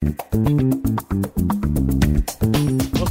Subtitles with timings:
[0.00, 0.18] Welcome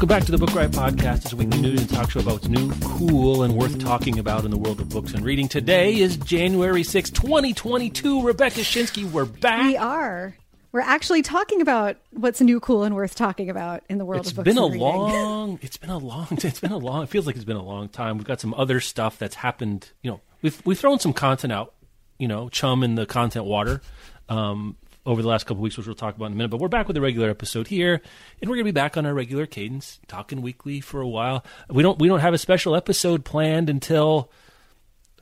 [0.07, 1.25] back to the Book Riot Podcast.
[1.25, 4.45] It's a weekly news and talk show about what's new, cool, and worth talking about
[4.45, 5.49] in the world of books and reading.
[5.49, 8.21] Today is January 6, 2022.
[8.21, 9.63] Rebecca Schinsky, we're back.
[9.65, 10.37] We are.
[10.71, 14.29] We're actually talking about what's new, cool, and worth talking about in the world It's
[14.29, 14.47] of books.
[14.47, 14.81] It's been a reading.
[14.81, 15.59] long.
[15.61, 16.27] It's been a long.
[16.41, 17.03] It's been a long.
[17.03, 18.17] It feels like it's been a long time.
[18.17, 19.91] We've got some other stuff that's happened.
[20.03, 21.73] You know, we've we've thrown some content out.
[22.17, 23.81] You know, chum in the content water.
[24.29, 26.59] Um, over the last couple of weeks, which we'll talk about in a minute, but
[26.59, 28.01] we're back with a regular episode here,
[28.41, 31.45] and we're going to be back on our regular cadence, talking weekly for a while.
[31.69, 34.29] We don't we don't have a special episode planned until,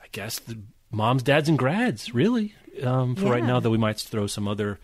[0.02, 0.58] I guess, the
[0.90, 2.12] moms, dads, and grads.
[2.12, 4.80] Really, um, for right now, though, we might throw some other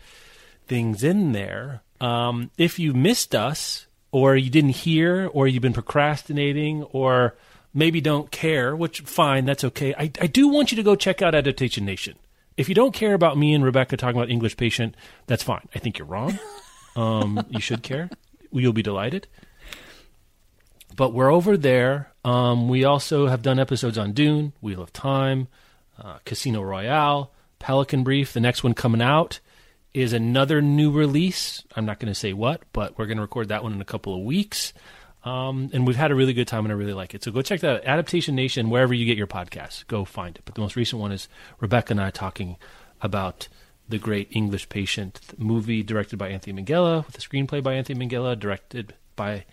[0.67, 1.81] things in there.
[1.99, 7.35] Um, if you missed us, or you didn't hear, or you've been procrastinating, or
[7.73, 9.93] maybe don't care, which fine, that's okay.
[9.95, 12.15] I, I do want you to go check out Adaptation Nation.
[12.57, 14.95] If you don't care about me and Rebecca talking about English Patient,
[15.27, 15.67] that's fine.
[15.73, 16.37] I think you're wrong.
[16.95, 18.07] Um, you should care.
[18.51, 19.27] You'll be delighted.
[20.95, 22.11] But we're over there.
[22.23, 25.47] Um, we also have done episodes on Dune, Wheel of Time,
[25.97, 28.33] uh, Casino Royale, Pelican Brief.
[28.33, 29.39] The next one coming out
[29.93, 31.63] is another new release.
[31.75, 33.85] I'm not going to say what, but we're going to record that one in a
[33.85, 34.73] couple of weeks.
[35.23, 37.23] Um, and we've had a really good time, and I really like it.
[37.23, 37.85] So go check that out.
[37.85, 40.41] Adaptation Nation, wherever you get your podcasts, go find it.
[40.43, 41.29] But the most recent one is
[41.59, 42.57] Rebecca and I talking
[43.01, 43.47] about
[43.87, 48.37] the great English Patient movie directed by Anthony Minghella, with a screenplay by Anthony Minghella,
[48.37, 49.45] directed by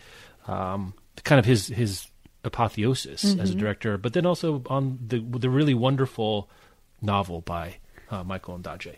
[0.48, 2.06] um, kind of his his
[2.42, 6.48] apotheosis as a director, but then also on the the really wonderful
[7.02, 7.76] novel by
[8.10, 8.96] uh, Michael Ondaatje.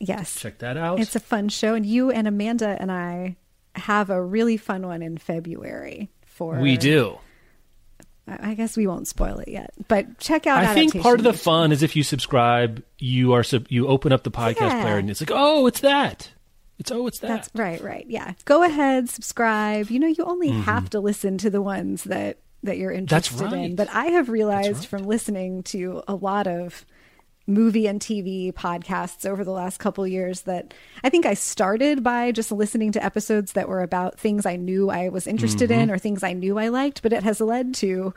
[0.00, 0.38] Yes.
[0.38, 1.00] Check that out.
[1.00, 1.74] It's a fun show.
[1.74, 3.36] And you and Amanda and I
[3.78, 6.58] have a really fun one in February for.
[6.60, 7.18] we do.
[8.26, 9.72] I guess we won't spoil it yet.
[9.88, 13.42] But check out I think part of the fun is if you subscribe, you are
[13.42, 14.82] sub- you open up the podcast Yeah.
[14.82, 16.30] player and it's like, oh, it's that.
[16.78, 17.28] It's oh, it's that.
[17.28, 18.04] That's right, right.
[18.08, 18.34] Yeah.
[18.44, 19.90] Go ahead, subscribe.
[19.90, 23.06] You know, you only have to listen to the ones that that you're Mm-hmm.
[23.06, 23.76] That's interested in.
[23.76, 24.84] But I have realized right.
[24.86, 26.84] from listening to a lot of
[27.48, 32.30] movie and TV podcasts over the last couple years that I think I started by
[32.30, 35.80] just listening to episodes that were about things I knew I was interested Mm-hmm.
[35.80, 38.14] in or things I knew I liked, but it has led to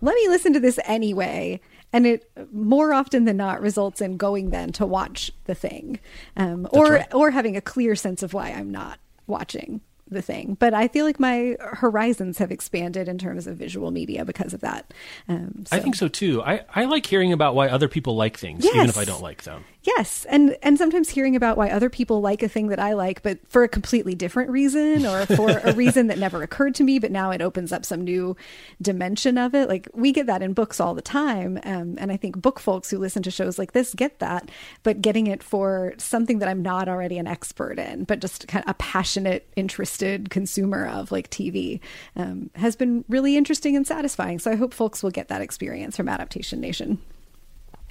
[0.00, 1.60] let me listen to this anyway.
[1.92, 6.00] And it more often than not results in going then to watch the thing,
[6.36, 7.14] um, or right.
[7.14, 9.80] or having a clear sense of why I'm not watching
[10.12, 10.56] the thing.
[10.58, 14.60] But I feel like my horizons have expanded in terms of visual media because of
[14.60, 14.92] that.
[15.28, 16.42] Um, I think so too.
[16.42, 19.42] I, I like hearing about why other people like things, even if I don't like
[19.42, 19.64] them.
[19.84, 23.20] Yes, and and sometimes hearing about why other people like a thing that I like,
[23.22, 27.00] but for a completely different reason, or for a reason that never occurred to me,
[27.00, 28.36] but now it opens up some new
[28.80, 29.68] dimension of it.
[29.68, 32.90] Like we get that in books all the time, um, and I think book folks
[32.90, 34.50] who listen to shows like this get that,
[34.84, 38.64] but getting it for something that I'm not already an expert in, but just kind
[38.64, 41.80] of a passionate, interested consumer of like TV,
[42.14, 44.38] um, has been really interesting and satisfying.
[44.38, 47.00] So I hope folks will get that experience from Adaptation Nation.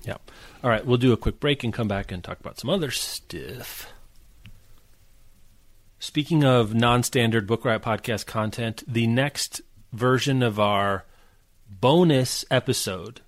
[0.04, 0.18] Yeah.
[0.64, 2.92] All right, we'll do a quick break and come back and talk about some other
[2.92, 3.92] stuff.
[6.00, 9.62] Speaking of non-standard Book Riot podcast content, the next
[9.94, 11.06] version of our
[11.70, 13.22] bonus episode,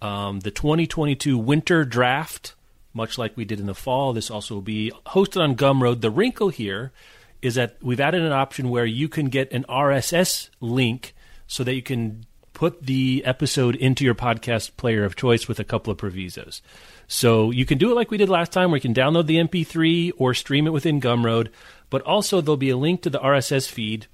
[0.00, 2.54] um, the 2022 Winter Draft,
[2.94, 6.00] much like we did in the fall, this also will be hosted on Gumroad.
[6.00, 6.92] The wrinkle here
[7.40, 11.14] is that we've added an option where you can get an RSS link
[11.46, 15.64] so that you can put the episode into your podcast player of choice with a
[15.64, 16.62] couple of provisos.
[17.08, 19.36] So you can do it like we did last time, where you can download the
[19.36, 21.48] MP3 or stream it within Gumroad,
[21.90, 24.06] but also there'll be a link to the RSS feed.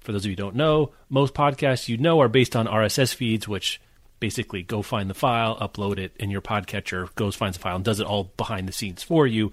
[0.00, 3.14] For those of you who don't know, most podcasts you know are based on RSS
[3.14, 3.80] feeds, which
[4.20, 7.84] basically go find the file, upload it, and your podcatcher goes finds the file and
[7.84, 9.52] does it all behind the scenes for you.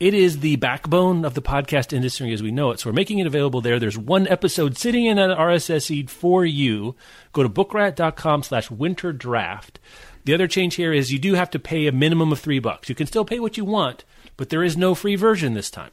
[0.00, 2.78] It is the backbone of the podcast industry as we know it.
[2.78, 3.80] So we're making it available there.
[3.80, 6.94] There's one episode sitting in an RSS feed for you.
[7.32, 9.80] Go to bookriot.com slash winter draft.
[10.24, 12.88] The other change here is you do have to pay a minimum of three bucks.
[12.88, 14.04] You can still pay what you want,
[14.36, 15.90] but there is no free version this time.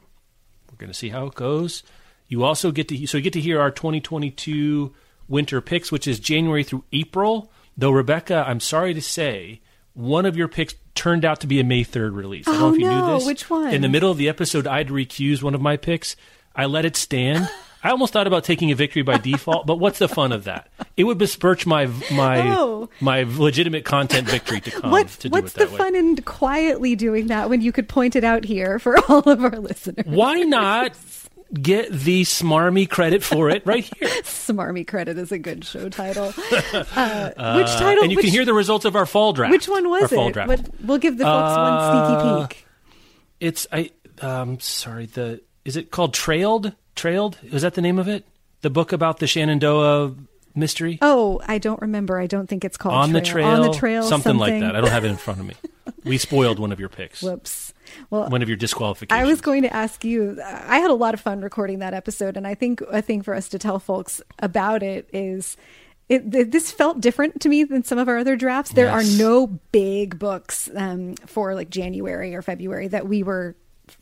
[0.69, 1.81] We're going to see how it goes.
[2.27, 4.93] You also get to so you get to hear our 2022
[5.27, 7.51] winter picks, which is January through April.
[7.75, 9.61] Though Rebecca, I'm sorry to say,
[9.93, 12.47] one of your picks turned out to be a May 3rd release.
[12.47, 13.07] I don't know Oh, if you no.
[13.09, 13.25] knew this.
[13.27, 13.73] Which one?
[13.73, 16.15] In the middle of the episode, I had to recuse one of my picks.
[16.55, 17.49] I let it stand.
[17.83, 20.69] I almost thought about taking a victory by default, but what's the fun of that?
[20.97, 22.89] It would besmirch my my Oh.
[22.99, 25.77] my legitimate content victory to come What, to do what's it that the way.
[25.77, 29.43] fun in quietly doing that when you could point it out here for all of
[29.43, 30.03] our listeners?
[30.07, 30.93] Why not
[31.53, 34.09] get the smarmy credit for it right here?
[34.23, 36.33] Smarmy credit is a good show title.
[36.73, 38.03] Uh, which title?
[38.03, 39.51] and you which, can hear the results of our fall draft.
[39.51, 40.33] which one was our fall it?
[40.33, 40.47] Draft.
[40.49, 42.07] What, we'll give the folks one Uh,
[42.47, 42.65] sneaky peek.
[43.39, 46.73] It's I um sorry the is it called Trailed?
[46.95, 47.37] Trailed?
[47.51, 48.25] Was that the name of it?
[48.61, 50.15] The book about the Shenandoah
[50.55, 50.97] mystery?
[51.01, 52.19] Oh, I don't remember.
[52.19, 53.45] I don't think it's called on the trail.
[53.47, 54.75] trail, On the trail, something, like that.
[54.75, 55.53] I don't have it in front of me.
[56.03, 57.73] We spoiled one of your picks, Whoops.
[58.09, 59.19] Well, one of your disqualifications.
[59.21, 60.39] I was going to ask you.
[60.43, 63.33] I had a lot of fun recording that episode, and I think a thing for
[63.33, 65.57] us to tell folks about it is.
[66.07, 68.73] It, this felt different to me than some of our other drafts.
[68.73, 69.15] There Yes.
[69.15, 73.55] are no big books um, for like January or February that we were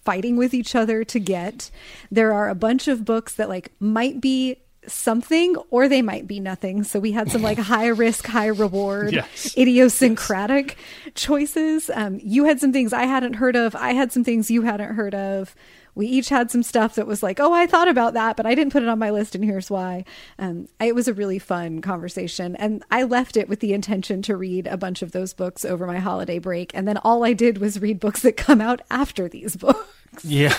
[0.03, 1.71] fighting with each other to get.
[2.11, 4.57] There are a bunch of books that like might be
[4.87, 6.83] something or they might be nothing.
[6.83, 9.55] So we had some like high risk, high reward, Yes.
[9.57, 10.77] idiosyncratic
[11.15, 11.89] choices.
[11.93, 13.75] Um, you had some things I hadn't heard of.
[13.75, 15.55] I had some things you hadn't heard of.
[15.95, 18.55] We each had some stuff that was like, oh, I thought about that, but I
[18.55, 20.05] didn't put it on my list, and here's why.
[20.39, 24.35] Um, it was a really fun conversation, and I left it with the intention to
[24.35, 27.59] read a bunch of those books over my holiday break, and then all I did
[27.59, 29.87] was read books that come out after these books.
[30.25, 30.57] Yeah.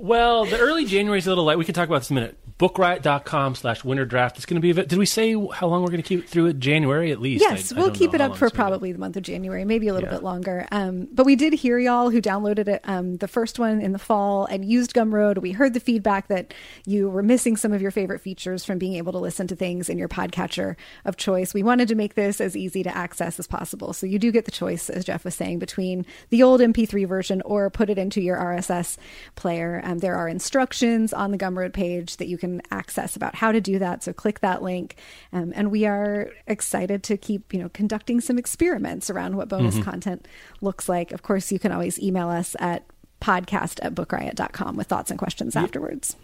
[0.00, 1.58] Well, the early January is a little light.
[1.58, 2.36] We can talk about this in a minute.
[2.58, 4.36] Bookriot.com slash winter draft.
[4.36, 4.74] It's going to be.
[4.82, 6.58] Did we say how long we're going to keep it through it?
[6.58, 7.40] January at least.
[7.42, 8.70] Yes, I- I we'll don't keep it up for it's gonna be.
[8.70, 10.16] probably the month of January, maybe a little Yeah.
[10.16, 10.66] bit longer.
[10.70, 13.98] Um, but we did hear y'all who downloaded it, um, the first one in the
[13.98, 15.38] fall and used Gumroad.
[15.38, 16.52] We heard the feedback that
[16.84, 19.88] you were missing some of your favorite features from being able to listen to things
[19.88, 20.76] in your podcatcher
[21.06, 21.54] of choice.
[21.54, 23.94] We wanted to make this as easy to access as possible.
[23.94, 27.40] So you do get the choice, as Jeff was saying, between the old MP3 version
[27.46, 28.98] or put it into your RSS
[29.34, 29.80] player.
[29.90, 33.60] Um, there are instructions on the Gumroad page that you can access about how to
[33.60, 34.04] do that.
[34.04, 34.96] So click that link.
[35.32, 39.82] Um, and we are excited to keep, you know, conducting some experiments around what bonus
[39.82, 40.28] content
[40.60, 41.10] looks like.
[41.12, 42.84] Of course, you can always email us at
[43.20, 46.16] podcast at bookriot.com with thoughts and questions afterwards.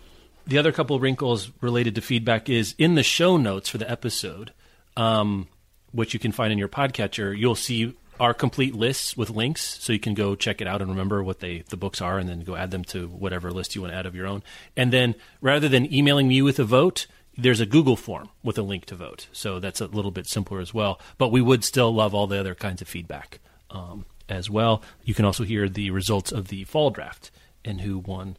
[0.46, 3.90] the other couple of wrinkles related to feedback is in the show notes for the
[3.90, 4.52] episode,
[4.96, 5.48] um,
[5.90, 7.36] which you can find in your podcatcher.
[7.36, 10.90] You'll see our complete lists with links, so you can go check it out and
[10.90, 13.82] remember what they the books are, and then go add them to whatever list you
[13.82, 14.42] want to add of your own.
[14.76, 17.06] And then rather than emailing me with a vote.
[17.38, 20.58] There's a Google form with a link to vote, so that's a little bit simpler
[20.58, 20.98] as well.
[21.18, 24.82] But we would still love all the other kinds of feedback um, as well.
[25.04, 27.30] You can also hear the results of the fall draft
[27.62, 28.38] and who won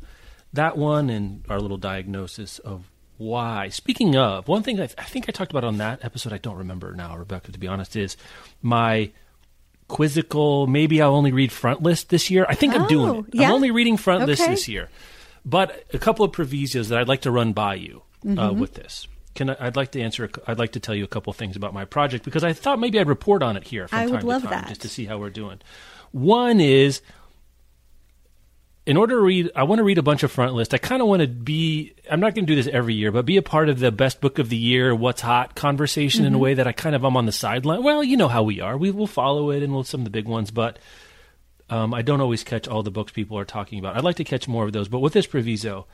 [0.53, 3.69] that one and our little diagnosis of why.
[3.69, 6.57] Speaking of, one thing I, I think I talked about on that episode, I don't
[6.57, 8.18] remember now, Rebecca, to be honest, is
[8.62, 9.12] my
[9.88, 12.45] quizzical, maybe I'll only read front list this year.
[12.50, 13.25] I think I'm doing Oh, it.
[13.36, 13.48] yeah?
[13.48, 14.89] I'm only reading front list this year.
[15.45, 18.60] But a couple of provisos that I'd like to run by you uh, Mm-hmm.
[18.60, 19.07] with this.
[19.36, 20.30] Can I, I'd like to answer.
[20.48, 23.00] I'd like to tell you a couple things about my project because I thought maybe
[23.00, 24.68] I'd report on it here from I time would love to time that.
[24.69, 25.60] just to see how we're doing.
[26.12, 27.01] One is
[28.88, 30.74] in order to read, I want to read a bunch of front list.
[30.74, 33.25] I kind of want to be, I'm not going to do this every year, but
[33.25, 36.38] be a part of the best book of the year, what's hot conversation in a
[36.38, 37.84] way that I kind of, I'm on the sideline.
[37.84, 38.78] Well, you know how we are.
[38.78, 40.80] We will follow it and we'll some of the big ones, but
[41.69, 43.98] um, I don't always catch all the books people are talking about.
[43.98, 45.86] I'd like to catch more of those, but with this proviso,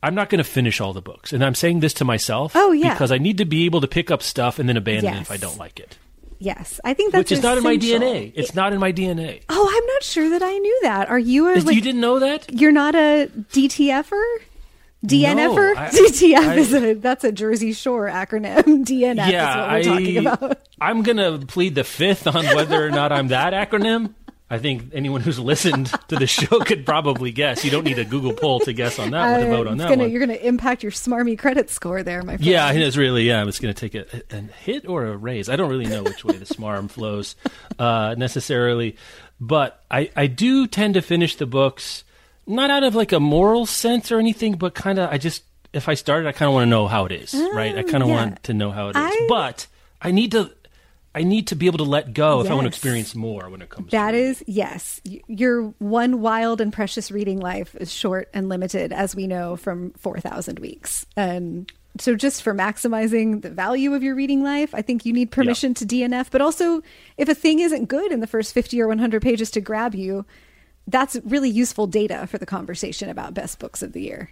[0.00, 1.32] I'm not going to finish all the books.
[1.32, 2.94] And I'm saying this to myself Oh, yeah.
[2.94, 5.30] because I need to be able to pick up stuff and then abandon it if
[5.32, 5.98] I don't like it.
[6.38, 7.76] Yes, I think that's Which is not in my.
[7.76, 8.32] DNA.
[8.34, 9.42] It's not in my DNA.
[9.48, 11.08] Oh, I'm not sure that I knew that.
[11.08, 12.52] Are you a like, you didn't know that?
[12.52, 14.22] you're not a DTFer?
[15.06, 15.74] DNFer?
[15.74, 18.62] No, I- DTF I- is a that's a Jersey Shore acronym.
[18.86, 20.60] DNF is what we're talking about.
[20.80, 24.14] I'm going to plead the fifth on whether or not I'm that acronym.
[24.54, 27.64] I think anyone who's listened to the show could probably guess.
[27.64, 29.76] You don't need a Google poll to guess on that one, to vote Uh, on
[29.78, 30.10] that gonna, one.
[30.12, 32.44] You're going to impact your smarmy credit score there, my friend.
[32.44, 33.44] Yeah, it's really yeah.
[33.46, 35.48] It's going to take a, a hit or a raise.
[35.48, 37.36] I don't really know which way the smarm flows
[37.78, 38.96] uh, necessarily,
[39.40, 42.04] but I I do tend to finish the books
[42.46, 45.42] not out of like a moral sense or anything, but kind of I just
[45.72, 47.76] if I started, I kind of want to know how it is, right?
[47.76, 48.14] I kind of yeah.
[48.14, 49.66] want to know how it is, I- but
[50.00, 50.50] I need to.
[51.14, 53.62] I need to be able to let go if I want to experience more when
[53.62, 53.92] it comes.
[53.92, 55.00] That to is, yes.
[55.28, 59.92] Your one wild and precious reading life is short and limited, as we know from
[59.92, 61.06] 4,000 weeks.
[61.16, 65.30] And so, just for maximizing the value of your reading life, I think you need
[65.30, 66.30] permission to DNF.
[66.32, 66.82] But also,
[67.16, 70.26] if a thing isn't good in the first 50 or 100 pages to grab you,
[70.88, 74.30] that's really useful data for the conversation about best books of the year.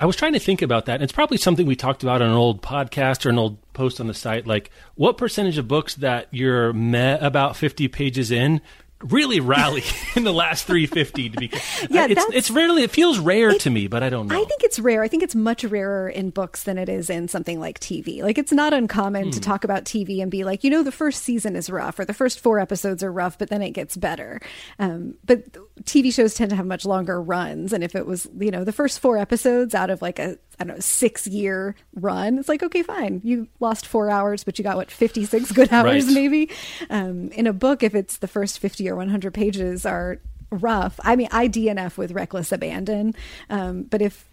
[0.00, 0.94] I was trying to think about that.
[0.94, 4.00] And it's probably something we talked about on an old podcast or an old post
[4.00, 4.46] on the site.
[4.46, 8.60] Like, what percentage of books that you're about 50 pages in
[9.04, 9.82] really rally
[10.16, 11.50] in the last 350 to be
[11.90, 14.62] Yeah, it's it's rarely it feels rare to me but i don't know I think
[14.62, 15.02] it's rare.
[15.02, 18.22] I think it's much rarer in books than it is in something like TV.
[18.22, 21.22] Like it's not uncommon to talk about TV and be like, you know, the first
[21.22, 24.40] season is rough or the first four episodes are rough, but then it gets better.
[24.78, 25.44] Um, but
[25.84, 28.72] TV shows tend to have much longer runs, and if it was, you know, the
[28.72, 32.62] first four episodes out of like a I don't know six year run, it's like
[32.62, 36.14] okay, fine, you lost four hours, but you got what fifty six good hours Right.
[36.14, 36.50] maybe.
[36.90, 40.18] Um, in a book, if it's the first fifty or one hundred pages are
[40.50, 41.00] rough.
[41.02, 43.14] I mean, I DNF with reckless abandon,
[43.48, 44.28] um, but if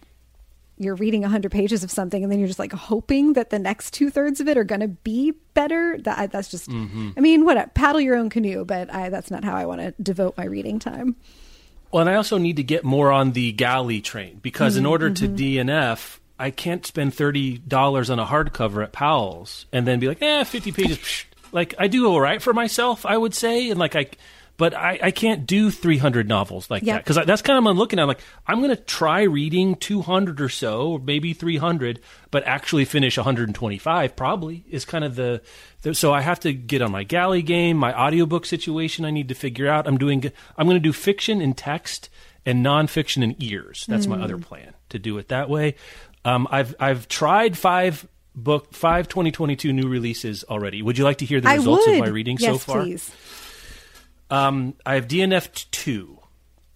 [0.79, 3.93] you're reading 100 pages of something and then you're just like hoping that the next
[3.93, 7.09] two thirds of it are going to be better that that's just mm-hmm.
[7.15, 9.93] i mean what paddle your own canoe but I, that's not how i want to
[10.01, 11.15] devote my reading time.
[11.91, 14.89] Well and i also need to get more on the galley train because in mm,
[14.89, 15.69] order to mm-hmm.
[15.69, 20.43] dnf i can't spend $30 on a hardcover at powell's and then be like eh
[20.43, 24.07] 50 pages like i do all right for myself i would say and like i
[24.59, 26.93] but I, I can't do 300 novels like Yep.
[26.93, 28.01] that because that's kind of what I'm looking at.
[28.01, 32.83] I'm like, I'm going to try reading 200 or so, or maybe 300, but actually
[32.83, 35.41] finish 125 probably is kind of the,
[35.83, 35.95] the.
[35.95, 39.05] So I have to get on my galley game, my audiobook situation.
[39.05, 39.87] I need to figure out.
[39.87, 40.29] I'm doing.
[40.57, 42.09] I'm going to do fiction in text
[42.45, 43.85] and nonfiction in ears.
[43.87, 45.75] That's my other plan to do it that way.
[46.25, 50.81] Um, I've I've tried five book five 2022 new releases already.
[50.81, 52.81] Would you like to hear the results of my reading yes so far?
[52.81, 53.09] please
[54.29, 56.19] Um, I have DNF'd two.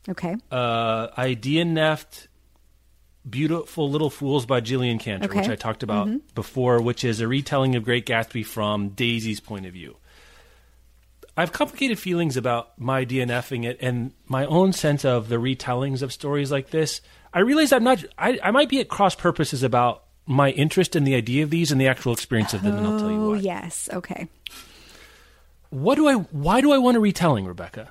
[0.09, 2.27] okay Uh, I DNF'd
[3.29, 5.39] Beautiful Little Fools by Jillian Cantor, Okay.
[5.41, 9.65] which I talked about before, which is a retelling of Great Gatsby from Daisy's point
[9.65, 9.95] of view.
[11.37, 16.01] I have complicated feelings about my DNFing it and my own sense of the retellings
[16.01, 17.01] of stories like this.
[17.33, 18.03] I realize I'm not.
[18.19, 21.71] I, I might be at cross purposes about my interest in the idea of these
[21.71, 23.37] and the actual experience of them, and I'll tell you oh why.
[23.37, 24.27] yes okay
[25.73, 26.13] What do I?
[26.13, 27.89] Why do I want a retelling, Rebecca?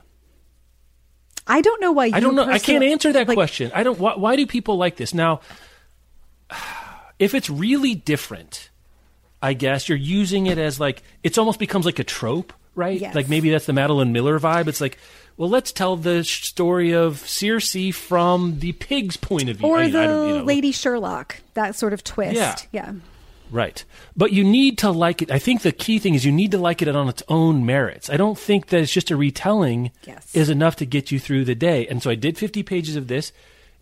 [1.44, 2.44] i don't know why you I don't know.
[2.44, 3.72] I can't answer that like, question.
[3.74, 3.98] I don't.
[3.98, 5.40] Why, why do people like this now?
[7.18, 8.70] If it's really different,
[9.40, 13.00] I guess you're using it as like it's almost becomes like a trope, right?
[13.00, 13.14] Yes.
[13.14, 14.66] Like maybe that's the Madeline Miller vibe.
[14.66, 14.98] It's like,
[15.36, 19.84] well, let's tell the story of Circe from the pig's point of view, or I-
[19.84, 20.42] I the you know.
[20.44, 22.56] lady sherlock that sort of twist Yeah.
[22.72, 22.92] yeah
[23.52, 23.84] Right.
[24.16, 25.30] But you need to like it.
[25.30, 28.08] I think the key thing is you need to like it on its own merits.
[28.08, 30.34] I don't think that it's just a retelling Yes.
[30.34, 31.86] is enough to get you through the day.
[31.86, 33.30] And so I did 50 pages of this.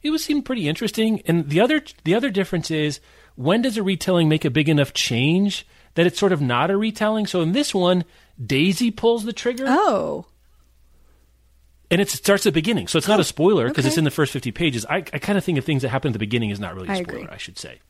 [0.02, 1.22] It was seemed pretty interesting.
[1.26, 3.00] And the other the other difference is
[3.36, 6.76] when does a retelling make a big enough change that it's sort of not a
[6.76, 7.26] retelling?
[7.26, 8.04] So in this one,
[8.44, 10.26] Daisy pulls the trigger oh
[11.90, 12.86] and it starts at the beginning.
[12.86, 14.86] So it's not a oh, spoiler because it's in the first 50 pages.
[14.88, 16.88] I, I kind of think of things that happen at the beginning is not really
[16.88, 17.32] a I spoiler, agree.
[17.32, 17.80] I should say.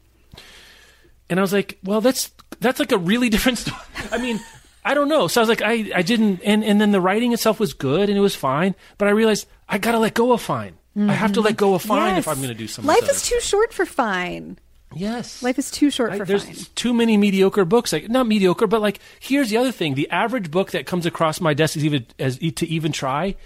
[1.30, 3.78] And I was like, well, that's that's like a really different story.
[4.12, 4.38] I mean,
[4.84, 5.28] I don't know.
[5.28, 8.08] So I was like, I, I didn't, and, and then the writing itself was good
[8.08, 10.76] and it was fine, but I realized I got to let go of fine.
[10.99, 12.26] I have to let go of fine if.
[12.28, 12.88] I'm going to do something.
[12.88, 14.58] life is too short for fine
[14.94, 15.42] yes.
[15.42, 17.92] life is too short I- for there's fine too many mediocre books.
[17.92, 21.40] Like not mediocre, but like here's the other thing: the average book that comes across
[21.40, 23.37] my desk is even as to even try,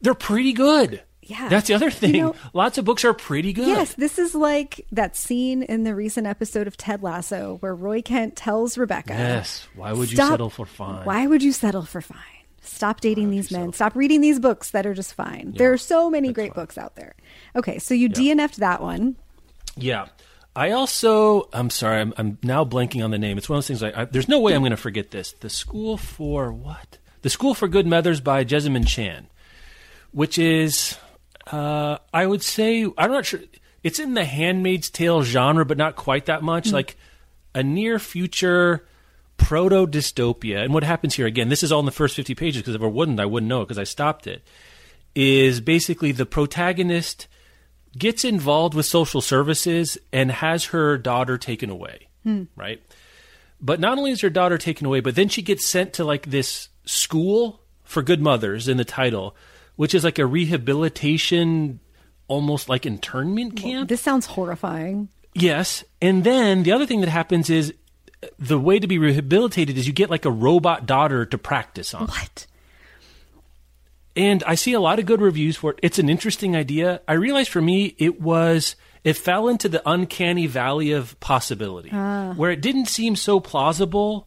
[0.00, 1.02] they're pretty good.
[1.28, 1.48] Yeah.
[1.48, 2.14] that's the other thing.
[2.14, 3.68] You know- Lots of books are pretty good.
[3.68, 8.02] Yes, this is like that scene in the recent episode of Ted Lasso where Roy
[8.02, 9.68] Kent tells Rebecca, Yes.
[9.76, 11.04] Why would you settle for fine?
[11.04, 12.18] Why would you settle for fine?
[12.62, 13.72] Stop dating these men.
[13.72, 15.52] Stop reading these books that are just fine.
[15.56, 17.14] there are so many great books out there.
[17.56, 19.16] Okay, so you DNF'd that one.
[19.76, 20.06] Yeah.
[20.56, 23.38] I also, I'm sorry, I'm, I'm now blanking on the name.
[23.38, 23.82] It's one of those things.
[23.82, 25.32] I, I, there's no way I'm going to forget this.
[25.32, 26.98] The School for what?
[27.22, 29.28] The School for Good Mothers by Jessamine Chan,
[30.10, 30.96] which is,
[31.52, 33.40] uh, I would say, I'm not sure.
[33.82, 36.72] It's in the Handmaid's Tale genre, but not quite that much.
[36.72, 36.96] Like
[37.54, 38.86] a near future
[39.36, 40.62] proto dystopia.
[40.62, 41.48] And what happens here again?
[41.48, 43.62] This is all in the first 50 pages because if it wouldn't, I wouldn't know
[43.62, 44.42] it because I stopped it.
[45.14, 47.26] Is basically the protagonist
[47.96, 52.08] gets involved with social services and has her daughter taken away,
[52.54, 52.82] right?
[53.60, 56.26] But not only is her daughter taken away, but then she gets sent to like
[56.26, 59.34] this school for good mothers in the title,
[59.78, 61.78] which is like a rehabilitation,
[62.26, 63.88] almost like internment camp.
[63.88, 65.08] This sounds horrifying.
[65.34, 65.84] Yes.
[66.02, 67.72] And then the other thing that happens is
[68.20, 71.94] uh, the way to be rehabilitated is you get like a robot daughter to practice
[71.94, 72.08] on.
[72.08, 72.48] What?
[74.16, 75.78] And I see a lot of good reviews for it.
[75.80, 77.00] It's an interesting idea.
[77.06, 82.50] I realized for me, it was, it fell into the uncanny valley of possibility where
[82.50, 84.26] it didn't seem so plausible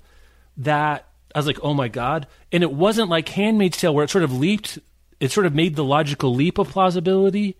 [0.55, 2.27] that I was like, oh my God.
[2.53, 4.79] And it wasn't like Handmaid's Tale where it sort of leaped,
[5.21, 7.55] it sort of made the logical leap of plausibility.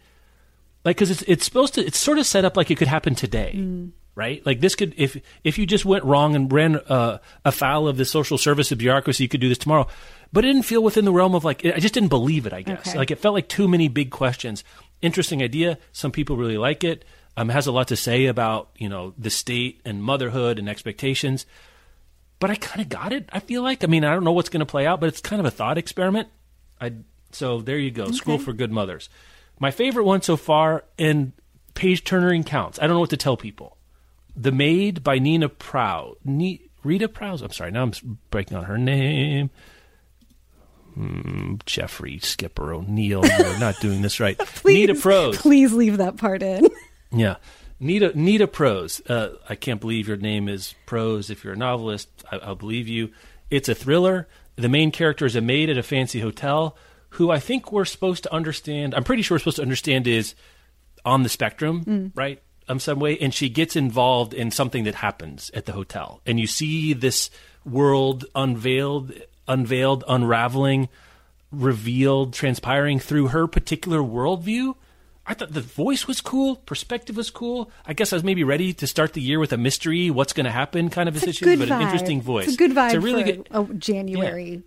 [0.84, 3.14] Like, cause it's, it's supposed to, it's sort of set up like it could happen
[3.16, 3.52] today.
[4.16, 4.44] right?
[4.46, 8.04] Like this could if if you just went wrong and ran uh, afoul of the
[8.06, 9.88] social service bureaucracy, you could do this tomorrow.
[10.34, 12.54] But it didn't feel within the realm of like I just didn't believe it.
[12.54, 12.98] I guess Okay.
[12.98, 14.64] like it felt like too many big questions.
[15.02, 15.78] Interesting idea.
[15.92, 17.06] Some people really like it.
[17.38, 20.68] Um, it has a lot to say about you know the state and motherhood and
[20.68, 21.46] expectations.
[22.40, 23.30] But I kind of got it.
[23.32, 23.84] I feel like.
[23.84, 25.52] I mean, I don't know what's going to play out, but it's kind of a
[25.52, 26.28] thought experiment.
[26.80, 26.94] I
[27.36, 28.12] so there you go.
[28.12, 29.10] School for Good Mothers.
[29.60, 31.34] My favorite one so far, and
[31.74, 32.80] page turnering counts.
[32.80, 33.78] I don't know what to tell people.
[34.36, 36.16] The Maid by Nina Prow.
[36.84, 37.42] Rita Prowse.
[37.42, 37.72] I'm sorry.
[37.72, 39.50] Now I'm breaking on her name.
[40.94, 43.26] Hmm, Jeffrey Skipper O'Neal.
[43.26, 44.38] You're not doing this right.
[44.40, 45.38] Please, Nita Prose.
[45.38, 46.68] Please leave that part in.
[47.12, 47.38] Yeah.
[47.80, 49.02] Nita Nita Prose.
[49.08, 51.30] Uh, I can't believe your name is Prose.
[51.30, 53.12] If you're a novelist, I, I'll believe you.
[53.50, 54.28] It's a thriller.
[54.56, 56.76] The main character is a maid at a fancy hotel
[57.12, 58.96] who I think we're supposed to understand.
[58.96, 60.34] I'm pretty sure we're supposed to understand is
[61.04, 62.42] on the spectrum, right?
[62.68, 66.40] Um, some way, and she gets involved in something that happens at the hotel, and
[66.40, 67.30] you see this
[67.66, 69.14] world unveiled,
[69.48, 70.88] unveiled, unraveling,
[71.52, 74.76] revealed, transpiring through her particular worldview.
[75.26, 77.70] I thought the voice was cool, perspective was cool.
[77.86, 80.46] I guess I was maybe ready to start the year with a mystery, what's going
[80.46, 81.76] to happen kind of a a situation, but vibe.
[81.76, 82.48] an interesting voice.
[82.48, 84.64] It's a good vibe It's a really good, a January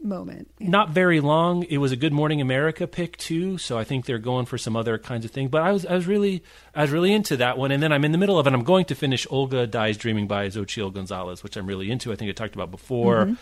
[0.00, 0.50] moment.
[0.58, 0.68] Yeah.
[0.68, 1.62] not very long.
[1.64, 4.76] It was a Good Morning America pick too, so I think they're going for some
[4.76, 5.50] other kinds of things.
[5.50, 6.42] But I was I was really
[6.74, 8.52] I was really into that one, and then I'm in the middle of it.
[8.52, 12.12] I'm going to finish Olga Dies Dreaming by Xochitl Gonzalez, which I'm really into.
[12.12, 13.36] I think I talked about before.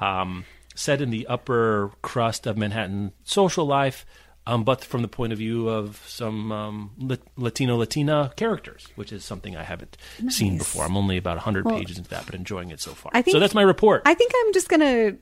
[0.00, 4.06] Um, set in the upper crust of Manhattan social life,
[4.46, 9.12] um, but from the point of view of some um, Lat- Latino Latina characters, which
[9.12, 9.96] is something I haven't
[10.28, 10.84] seen before.
[10.84, 13.10] I'm only about 100 Well, pages into that, but enjoying it so far.
[13.12, 14.02] I think- so that's my report.
[14.06, 15.16] I think I'm just gonna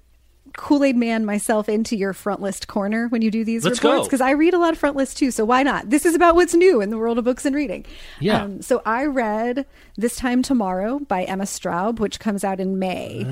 [0.56, 4.06] Kool Aid Man myself into your front list corner when you do these Let's reports
[4.08, 5.30] because I read a lot of front lists too.
[5.30, 5.90] So why not?
[5.90, 7.84] This is about what's new in the world of books and reading.
[8.20, 8.42] Yeah.
[8.44, 13.24] Um, so I read This Time Tomorrow by Emma Straub, which comes out in May.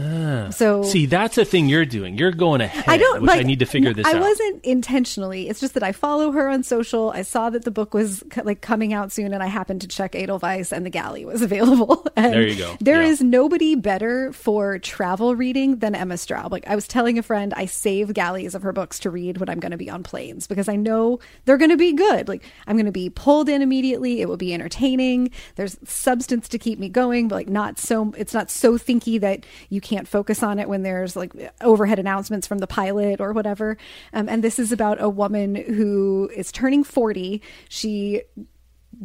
[0.50, 0.82] so Ah.
[0.82, 2.16] See, that's the thing you're doing.
[2.18, 2.84] You're going ahead.
[2.86, 3.40] I don't which like.
[3.40, 4.16] I need to figure this I out.
[4.16, 5.48] I wasn't intentionally.
[5.48, 7.10] It's just that I follow her on social.
[7.10, 10.14] I saw that the book was like coming out soon, and I happened to check
[10.14, 12.06] Edelweiss, and the galley was available.
[12.16, 12.76] And There you go.
[12.80, 13.08] There Yeah.
[13.08, 16.50] is nobody better for travel reading than Emma Straub.
[16.52, 19.48] Like I was telling a friend, I save galleys of her books to read when
[19.48, 22.28] I'm going to be on planes because I know they're going to be good.
[22.28, 24.20] Like I'm going to be pulled in immediately.
[24.20, 25.30] It will be entertaining.
[25.56, 28.12] There's substance to keep me going, but like not so.
[28.16, 32.46] It's not so thinky that you can't focus on it when there's like overhead announcements
[32.46, 33.76] from the pilot or whatever.
[34.12, 37.42] Um, and this is about a woman who is turning 40.
[37.68, 38.22] She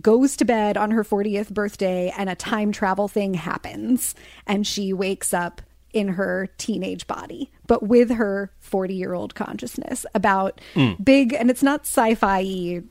[0.02, 4.94] goes to bed on her 40th birthday and a time travel thing happens and she
[4.94, 5.62] wakes up
[5.94, 10.60] in her teenage body but with her 40 year old consciousness about
[11.02, 12.82] big and it's not sci-fi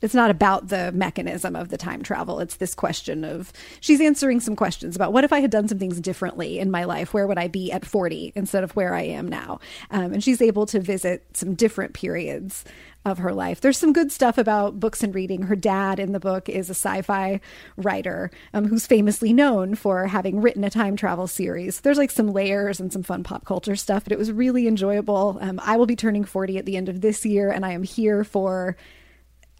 [0.00, 4.40] it's not about the mechanism of the time travel it's this question of she's answering
[4.40, 7.26] some questions about what if i had done some things differently in my life where
[7.26, 9.58] would i be at 40 instead of where i am now
[9.90, 12.64] um, and she's able to visit some different periods
[13.04, 13.60] of her life.
[13.60, 15.42] There's some good stuff about books and reading.
[15.42, 17.40] Her dad in the book is a sci-fi
[17.76, 21.80] writer um, who's famously known for having written a time travel series.
[21.80, 25.38] There's like some layers and some fun pop culture stuff, but it was really enjoyable.
[25.40, 27.82] Um, I will be turning 40 at the end of this year, and I am
[27.82, 28.76] here for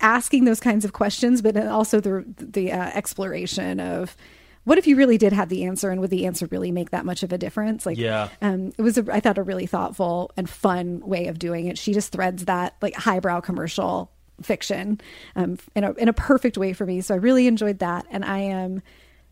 [0.01, 4.17] asking those kinds of questions, but also the the uh, exploration of
[4.65, 7.05] what if you really did have the answer, and would the answer really make that
[7.07, 7.87] much of a difference?
[7.87, 8.29] Like, Yeah.
[8.43, 11.79] um, it was a, I thought a really thoughtful and fun way of doing it.
[11.79, 14.11] She just threads that like highbrow commercial
[14.43, 15.01] fiction
[15.37, 17.01] um, in a in a perfect way for me.
[17.01, 18.83] So I really enjoyed that, and I am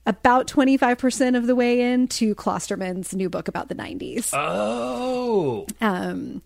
[0.06, 4.30] about 25% of the way into Klosterman's new book about the 90s.
[4.32, 6.42] Oh, Um,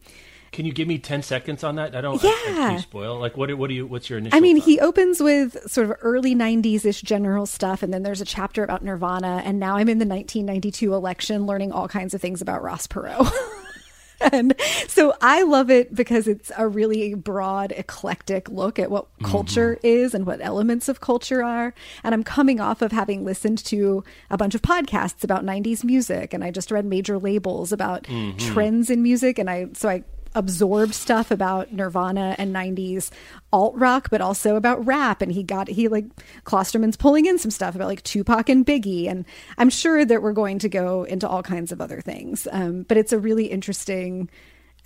[0.61, 1.97] can you give me ten seconds on that?
[1.97, 2.23] I don't.
[2.23, 2.73] I, I, Yeah.
[2.73, 3.19] you spoil?
[3.19, 3.51] Like, what?
[3.57, 3.87] What do you?
[3.87, 4.37] What's your initial?
[4.37, 4.67] I mean, thought?
[4.67, 8.63] he opens with sort of early 90s ish general stuff, and then there's a chapter
[8.63, 9.41] about Nirvana.
[9.43, 13.33] And now I'm in the 1992 election learning all kinds of things about Ross Perot.
[14.21, 14.55] and
[14.87, 19.31] so I love it because it's a really broad, eclectic look at what mm-hmm.
[19.31, 21.73] culture is and what elements of culture are.
[22.05, 26.35] And I'm coming off of having listened to a bunch of podcasts about 90s music,
[26.35, 28.37] and I just read major labels about mm-hmm.
[28.53, 29.39] trends in music.
[29.39, 33.11] And I, so I, absorbed stuff about Nirvana and 90s
[33.53, 35.23] alt rock, but also about rap.
[35.23, 36.07] And he got, he like,
[36.45, 39.09] Klosterman's pulling in some stuff about like Tupac and Biggie.
[39.09, 39.25] And
[39.59, 42.47] I'm sure that we're going to go into all kinds of other things.
[42.53, 44.29] Um, but it's a really interesting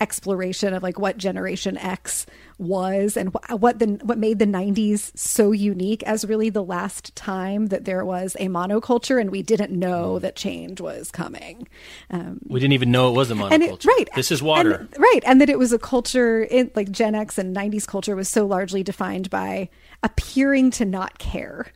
[0.01, 2.25] exploration of like what generation x
[2.57, 7.15] was and wh- what the what made the 90s so unique as really the last
[7.15, 11.67] time that there was a monoculture and we didn't know that change was coming.
[12.09, 14.73] Um, we didn't even know it was a monoculture and it, right this is water.
[14.73, 18.15] and, right and that it was a culture in like gen x and 90s culture
[18.15, 19.69] was so largely defined by
[20.03, 21.67] appearing to not care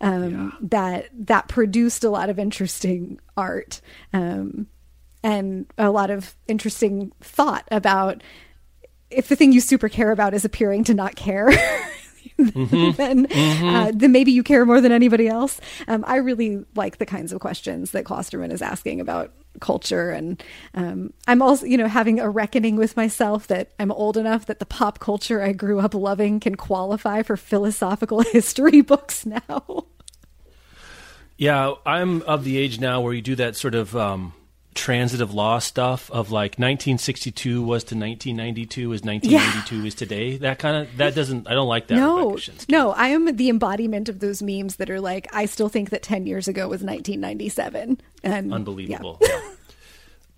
[0.00, 0.50] um, yeah.
[0.60, 3.80] that that produced a lot of interesting art.
[4.12, 4.66] Um,
[5.22, 8.22] and a lot of interesting thought about
[9.10, 11.48] if the thing you super care about is appearing to not care.
[12.38, 12.90] mm-hmm.
[12.92, 13.66] then, mm-hmm.
[13.66, 15.60] Uh, then maybe you care more than anybody else.
[15.86, 20.42] Um, I really like the kinds of questions that Klosterman is asking about culture, and
[20.74, 24.58] um, I'm also, you know, having a reckoning with myself that I'm old enough that
[24.58, 29.86] the pop culture I grew up loving can qualify for philosophical history books now.
[31.36, 34.32] Yeah, I'm of the age now where you do that sort of um,
[34.78, 39.84] transitive law stuff of like 1962 was to 1992 is 1992 yeah.
[39.84, 40.36] is today.
[40.36, 41.48] That kind of that doesn't.
[41.48, 41.96] I don't like that.
[41.96, 42.38] No,
[42.68, 42.92] no.
[42.92, 46.26] I am the embodiment of those memes that are like, I still think that 10
[46.26, 48.00] years ago was 1997.
[48.22, 49.18] And unbelievable.
[49.20, 49.50] Yeah.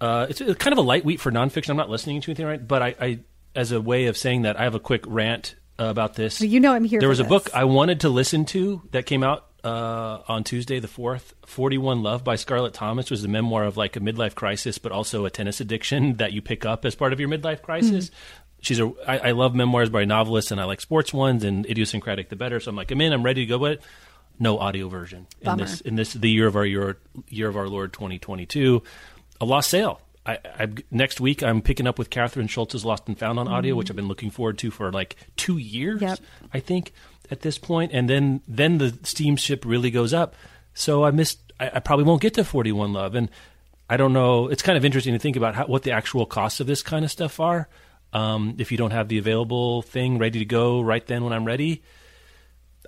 [0.00, 1.70] uh, it's kind of a light week for nonfiction.
[1.70, 3.18] I'm not listening to anything right, but I, I
[3.54, 6.40] as a way of saying that, I have a quick rant about this.
[6.40, 7.00] You know, I'm here.
[7.00, 7.26] There was this.
[7.26, 11.34] a book I wanted to listen to that came out uh, on Tuesday the fourth.
[11.46, 14.92] Forty One Love by Scarlett Thomas was a memoir of like a midlife crisis, but
[14.92, 18.06] also a tennis addiction that you pick up as part of your midlife crisis.
[18.06, 18.16] Mm-hmm.
[18.62, 18.92] She's a.
[19.06, 22.60] I, I love memoirs by novelists, and I like sports ones, and idiosyncratic the better.
[22.60, 23.12] So I'm like, I'm in.
[23.12, 23.58] I'm ready to go.
[23.58, 23.80] But
[24.38, 25.62] no audio version Bummer.
[25.62, 28.82] in this in this the year of our year year of our Lord 2022.
[29.40, 30.00] A lost sale.
[30.26, 33.72] I, I, next week I'm picking up with Kathryn Schulz's Lost and Found on audio,
[33.72, 33.78] mm-hmm.
[33.78, 36.02] which I've been looking forward to for like two years.
[36.02, 36.20] Yep.
[36.52, 36.92] I think
[37.30, 40.34] at this point, and then then the steamship really goes up.
[40.74, 41.52] So I missed.
[41.58, 43.30] I, I, probably won't get to Forty One Love, and
[43.88, 44.48] I don't know.
[44.48, 47.04] It's kind of interesting to think about how, what the actual costs of this kind
[47.04, 47.68] of stuff are.
[48.12, 51.44] Um, if you don't have the available thing ready to go right then when I'm
[51.44, 51.82] ready,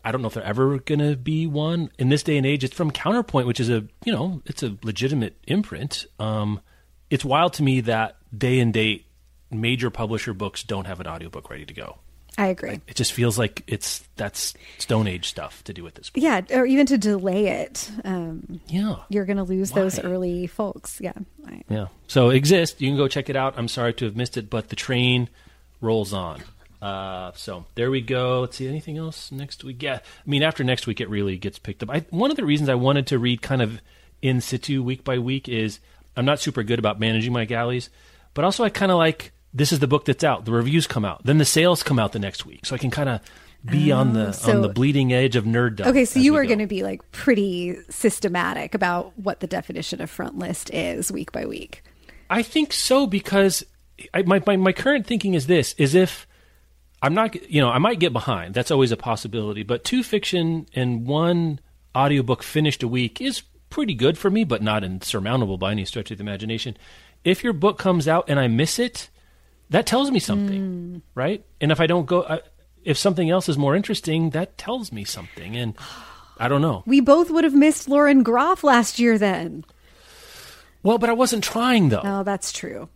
[0.05, 2.65] I don't know if they're ever going to be one in this day and age.
[2.65, 6.07] It's from Counterpoint, which is a you know it's a legitimate imprint.
[6.19, 6.61] Um,
[7.11, 9.07] it's wild to me that day and date
[9.51, 11.99] major publisher books don't have an audiobook ready to go.
[12.39, 12.81] I agree.
[12.87, 16.11] It just feels like it's that's Stone Age stuff to do with this.
[16.11, 16.23] Book.
[16.23, 17.91] Yeah, or even to delay it.
[18.05, 19.81] Um, yeah, you're going to lose Why?
[19.83, 21.01] those early folks.
[21.01, 21.13] Yeah,
[21.47, 21.89] I, yeah.
[22.07, 22.81] So exist.
[22.81, 23.55] You can go check it out.
[23.59, 25.29] I'm sorry to have missed it, but the train
[25.81, 26.43] rolls on.
[26.81, 28.41] Uh, so there we go.
[28.41, 29.83] Let's see anything else next week.
[29.83, 31.91] Yeah, I mean after next week it really gets picked up.
[31.91, 33.81] I, one of the reasons I wanted to read kind of
[34.21, 35.81] in situ week by week is
[36.17, 37.91] I'm not super good about managing my galleys,
[38.35, 40.45] but also I kind of like this is the book that's out.
[40.45, 41.25] The reviews come out.
[41.25, 42.65] Then the sales come out the next week.
[42.67, 43.21] So I can kind of
[43.65, 45.87] be oh, on the so, on the bleeding edge of nerddom.
[45.87, 50.11] Okay, so you are going to be like pretty systematic about what the definition of
[50.11, 51.85] front list is week by week.
[52.29, 53.65] I think so because
[54.15, 56.27] I, my, my my current thinking is this: is if
[57.03, 58.55] I'm not, you know, I might get behind.
[58.55, 59.63] That's always a possibility.
[59.63, 61.61] But two fiction and one
[61.97, 66.11] audiobook finished a week is pretty good for me, but not insurmountable by any stretch
[66.11, 66.77] of the imagination.
[67.25, 69.09] If your book comes out and I miss it,
[69.71, 71.03] that tells me something, mm.
[71.15, 71.45] right?
[71.61, 72.41] And if I don't go,
[72.85, 75.57] if something else is more interesting, that tells me something.
[75.57, 75.75] And
[76.39, 76.83] I don't know.
[76.87, 79.65] We both would have missed Lauren Groff last year then.
[80.83, 82.03] Well, but I wasn't trying though.
[82.03, 82.89] Oh, that's true.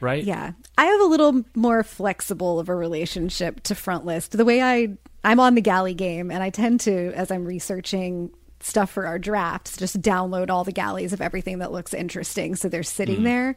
[0.00, 0.22] Right?
[0.22, 0.52] Yeah.
[0.76, 4.32] I have a little more flexible of a relationship to front list.
[4.32, 8.30] The way I I'm on the galley game and I tend to as I'm researching
[8.60, 12.68] stuff for our drafts just download all the galleys of everything that looks interesting so
[12.68, 13.24] they're sitting mm.
[13.24, 13.56] there.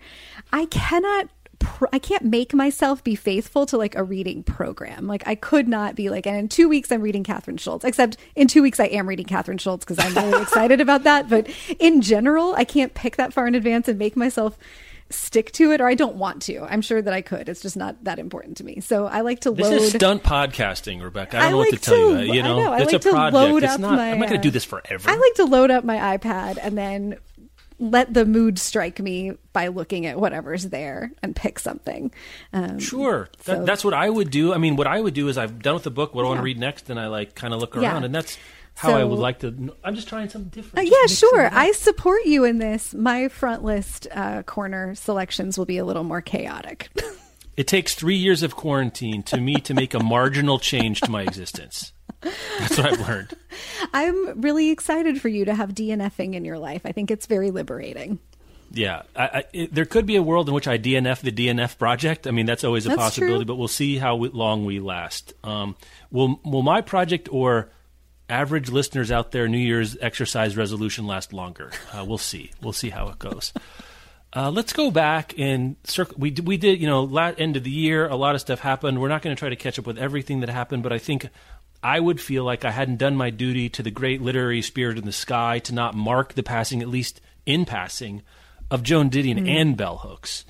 [0.54, 1.30] I cannot
[1.62, 5.08] pr- I can't make myself be faithful to like a reading program.
[5.08, 7.86] Like I could not be like, and in two weeks I'm reading Kathryn Schulz.
[7.86, 11.30] Except in two weeks I am reading Kathryn Schulz because I'm really excited about that.
[11.30, 11.48] But
[11.80, 14.58] in general, I can't pick that far in advance and make myself
[15.14, 16.64] stick to it or I don't want to.
[16.64, 17.50] I'm sure that I could.
[17.50, 18.80] It's just not that important to me.
[18.80, 19.74] So I like to this load.
[19.74, 21.38] This is stunt podcasting, Rebecca.
[21.38, 22.34] I don't I know like what to tell to, you.
[22.34, 22.74] You know, know.
[22.74, 23.64] it's like a project.
[23.64, 25.10] It's not, my, I'm not going to do uh, this forever.
[25.10, 27.18] I like to load up my iPad and then
[27.82, 32.12] let the mood strike me by looking at whatever's there and pick something.
[32.54, 34.54] Um, sure, that, so, that's what I would do.
[34.54, 36.14] I mean, what I would do is I've done with the book.
[36.14, 36.28] What yeah.
[36.28, 38.06] I want to read next, and I like kind of look around, yeah.
[38.06, 38.38] and that's
[38.76, 39.76] how so, I would like to.
[39.84, 40.88] I'm just trying something different.
[40.88, 41.50] Uh, yeah, sure.
[41.52, 42.94] I support you in this.
[42.94, 46.90] My front list uh, corner selections will be a little more chaotic.
[47.62, 51.22] it takes three years of quarantine to me to make a marginal change to my
[51.22, 51.94] existence.
[52.22, 53.36] That's what I've learned.
[53.94, 56.82] I'm really excited for you to have DNFing in your life.
[56.86, 58.18] I think it's very liberating.
[58.72, 61.78] Yeah, I, I, it, there could be a world in which I DNF the DNF
[61.78, 62.26] project.
[62.26, 63.46] I mean, that's always a that's possibility, true.
[63.46, 65.34] but we'll see how long we last.
[65.44, 65.76] Um,
[66.10, 67.70] will will my project or
[68.28, 71.70] average listeners out there New Year's exercise resolution last longer?
[71.94, 72.50] Uh, we'll see.
[72.60, 73.54] We'll see how it goes.
[74.34, 76.16] Uh, let's go back and circle.
[76.18, 78.08] We we did you know la- end of the year.
[78.08, 79.02] A lot of stuff happened.
[79.02, 81.28] We're not going to try to catch up with everything that happened, but I think
[81.84, 85.06] I would feel like I hadn't done my duty to the great literary spirit in
[85.06, 88.22] the sky to not mark the passing, at least in passing,
[88.70, 89.50] of Joan Didion mm.
[89.50, 90.46] and Bell Hooks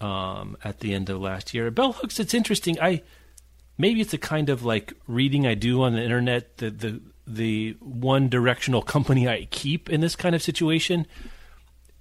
[0.00, 1.70] um, at the end of last year.
[1.70, 2.18] Bell Hooks.
[2.18, 2.80] It's interesting.
[2.80, 3.02] I
[3.76, 6.56] maybe it's a kind of like reading I do on the internet.
[6.56, 11.06] The the the one directional company I keep in this kind of situation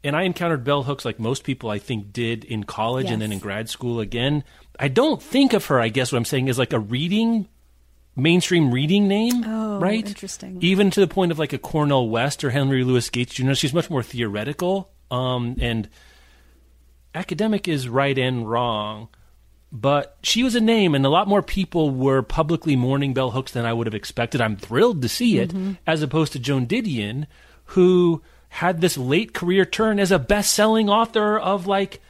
[0.04, 3.14] and I encountered bell hooks like most people I think did in college yes.
[3.14, 4.44] and then in grad school again.
[4.80, 7.48] I don't think of her, I guess what I'm saying is like a reading
[8.16, 10.06] mainstream reading name, oh, right?
[10.06, 10.58] Interesting.
[10.62, 13.54] Even to the point of like a Cornel West or Henry Louis Gates Jr.
[13.54, 15.90] She's much more theoretical um, and
[17.14, 19.10] academic is right and wrong.
[19.70, 23.52] But she was a name, and a lot more people were publicly mourning bell hooks
[23.52, 24.40] than I would have expected.
[24.40, 25.74] I'm thrilled to see it, mm-hmm.
[25.86, 27.28] as opposed to Joan Didion,
[27.66, 28.22] who
[28.58, 32.02] had this late career turn as a best-selling author of like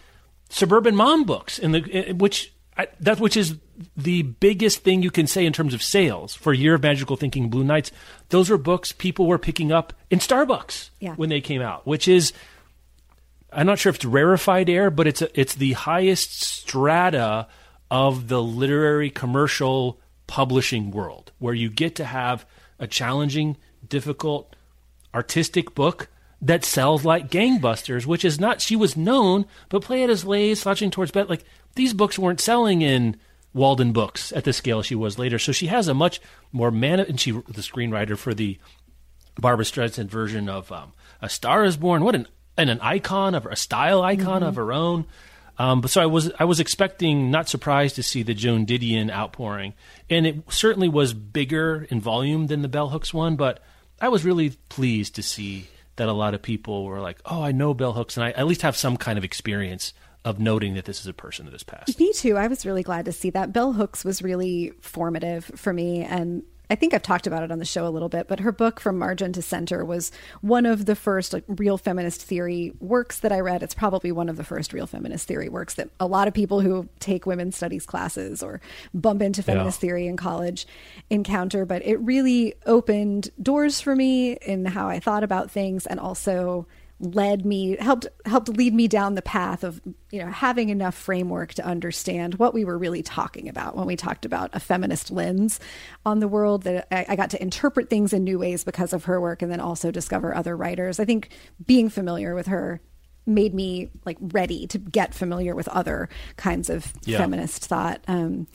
[0.50, 2.54] suburban mom books, in the eh, which
[3.02, 3.58] that which is
[3.98, 7.50] the biggest thing you can say in terms of sales for Year of Magical Thinking,
[7.50, 7.92] Blue Nights.
[8.30, 11.16] Those were books people were picking up in Starbucks yeah.
[11.16, 12.32] when they came out, which is
[13.52, 17.48] I'm not sure if it's rarefied air, but it's a, it's the highest strata
[17.92, 22.46] of the literary commercial publishing world, where you get to have
[22.80, 23.58] a challenging,
[23.90, 24.56] difficult,
[25.14, 26.08] artistic book
[26.42, 30.62] that sells like gangbusters, which is not she was known, but Play It as Lays,
[30.62, 31.44] Slouching Towards Bed, like
[31.76, 33.18] these books weren't selling in
[33.54, 35.40] Walden Books at the scale she was later.
[35.40, 36.22] So she has a much
[36.52, 38.60] more man and she the screenwriter for the
[39.40, 42.04] Barbra Streisand version of um, A Star Is Born.
[42.04, 44.50] What an and an icon of a style icon mm-hmm.
[44.50, 45.06] of her own.
[45.60, 49.10] Um, but so I was I was expecting, not surprised to see the Joan Didion
[49.10, 49.74] outpouring,
[50.08, 53.36] and it certainly was bigger in volume than the Bell Hooks one.
[53.36, 53.60] But
[54.00, 57.52] I was really pleased to see that a lot of people were like, "Oh, I
[57.52, 59.94] know bell hooks," and I at least have some kind of experience
[60.26, 62.00] of noting that this is a person that has passed.
[62.00, 62.38] Me too.
[62.38, 63.54] I was really glad to see that.
[63.54, 67.60] Bell Hooks was really formative for me, and I think I've talked about it on
[67.60, 70.86] the show a little bit, but her book From Margin to Center was one of
[70.86, 73.64] the first like, real feminist theory works that I read.
[73.64, 76.62] It's probably one of the first real feminist theory works that a lot of people
[76.62, 78.60] who take women's studies classes or
[78.94, 79.88] bump into feminist yeah.
[79.88, 80.68] theory in college
[81.10, 86.00] encounter, but it really opened doors for me in how I thought about things and
[86.00, 86.68] also
[87.00, 89.80] led me helped helped lead me down the path of
[90.10, 93.96] you know having enough framework to understand what we were really talking about when we
[93.96, 95.60] talked about a feminist lens
[96.06, 99.06] on the world that I, I got to interpret things in new ways because of
[99.06, 101.30] her work and then also discover other writers i think
[101.66, 102.82] being familiar with her
[103.28, 107.18] made me like ready to get familiar with other kinds of yeah.
[107.18, 108.48] feminist thought um,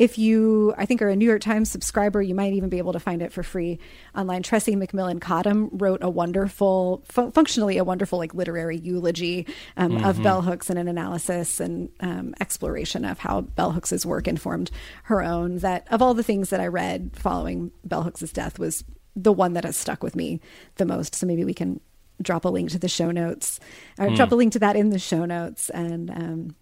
[0.00, 2.94] if you, I think, are a New York Times subscriber, you might even be able
[2.94, 3.78] to find it for free
[4.16, 4.42] online.
[4.42, 10.06] Tressie McMillan Cottom wrote a wonderful, fu- functionally a wonderful, like literary eulogy um, mm-hmm.
[10.06, 14.70] of bell hooks and an analysis and um, exploration of how bell hooks's work informed
[15.02, 15.58] her own.
[15.58, 18.82] That of all the things that I read following bell hooks's death was
[19.14, 20.40] the one that has stuck with me
[20.76, 21.14] the most.
[21.14, 21.78] So maybe we can
[22.22, 23.60] drop a link to the show notes
[23.98, 24.16] or mm.
[24.16, 26.54] drop a link to that in the show notes and um,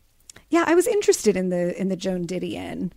[0.50, 2.92] yeah i was interested in the in the joan didion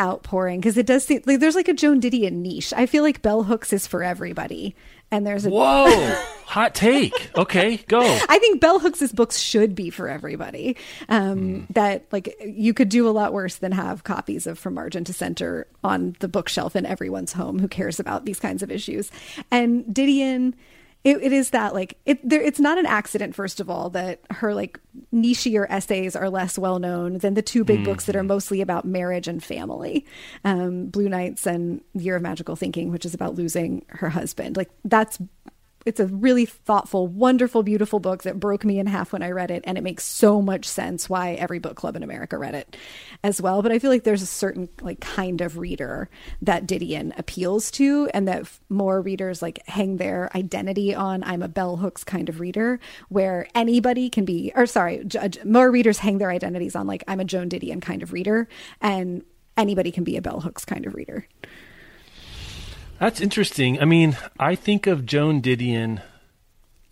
[0.00, 2.72] outpouring because it does seem like there's like a Joan Didion niche.
[2.76, 4.74] I feel like Bell Hooks is for everybody.
[5.10, 5.86] And there's a Whoa,
[6.44, 7.12] hot take.
[7.36, 8.00] Okay, go.
[8.00, 10.76] I think Bell Hooks' books should be for everybody.
[11.08, 11.66] Um, mm.
[11.74, 15.12] That like you could do a lot worse than have copies of From Margin to
[15.12, 19.12] Center on the bookshelf in everyone's home who cares about these kinds of issues.
[19.52, 20.54] And Didion
[21.04, 24.20] it, it is that like it there it's not an accident first of all that
[24.30, 24.80] her like
[25.12, 27.84] nichier essays are less well known than the two big mm-hmm.
[27.84, 30.04] books that are mostly about marriage and family
[30.44, 34.70] um, blue nights and year of magical thinking which is about losing her husband like
[34.84, 35.18] that's
[35.84, 39.50] it's a really thoughtful, wonderful, beautiful book that broke me in half when I read
[39.50, 42.76] it, and it makes so much sense why every book club in America read it
[43.22, 43.62] as well.
[43.62, 46.08] But I feel like there's a certain like kind of reader
[46.42, 51.22] that Didion appeals to, and that more readers like hang their identity on.
[51.22, 55.06] I'm a bell hooks kind of reader, where anybody can be, or sorry,
[55.44, 58.48] more readers hang their identities on like I'm a Joan Didion kind of reader,
[58.80, 59.22] and
[59.56, 61.26] anybody can be a bell hooks kind of reader.
[62.98, 63.80] That's interesting.
[63.80, 66.02] I mean, I think of Joan Didion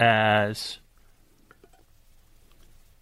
[0.01, 0.79] as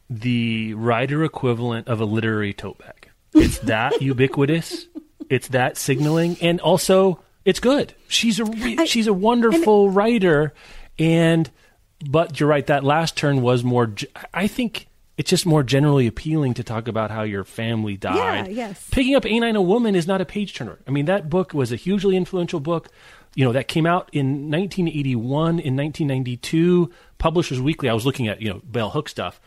[0.09, 3.11] the writer equivalent of a literary tote bag.
[3.33, 4.87] It's that ubiquitous.
[5.29, 7.95] It's that signaling, and also it's good.
[8.09, 10.53] She's a re- I, she's a wonderful and, writer,
[10.99, 11.49] and
[12.09, 12.67] but you're right.
[12.67, 13.95] That last turn was more.
[14.35, 14.89] I think
[15.21, 18.47] it's just more generally appealing to talk about how your family died.
[18.47, 18.89] Yeah, yes.
[18.91, 20.79] Picking up Ain't I No Woman is not a page turner.
[20.89, 22.89] I mean, that book was a hugely influential book.
[23.35, 27.91] You know, that came out in 1981, in 1992, Publishers Weekly.
[27.91, 29.43] I was looking at, you know, Bell Hook stuff.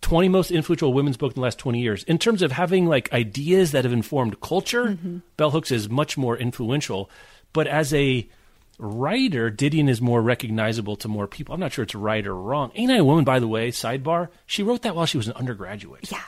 [0.00, 2.02] 20 most influential women's book in the last 20 years.
[2.04, 5.18] In terms of having like ideas that have informed culture, Mm-hmm.
[5.36, 7.10] Bell Hooks is much more influential.
[7.52, 8.26] But as a
[8.80, 11.54] writer, Didion is more recognizable to more people.
[11.54, 12.72] I'm not sure it's right or wrong.
[12.74, 15.34] Ain't I a Woman, by the way, sidebar, she wrote that while she was an
[15.34, 16.10] undergraduate.
[16.10, 16.22] Yeah.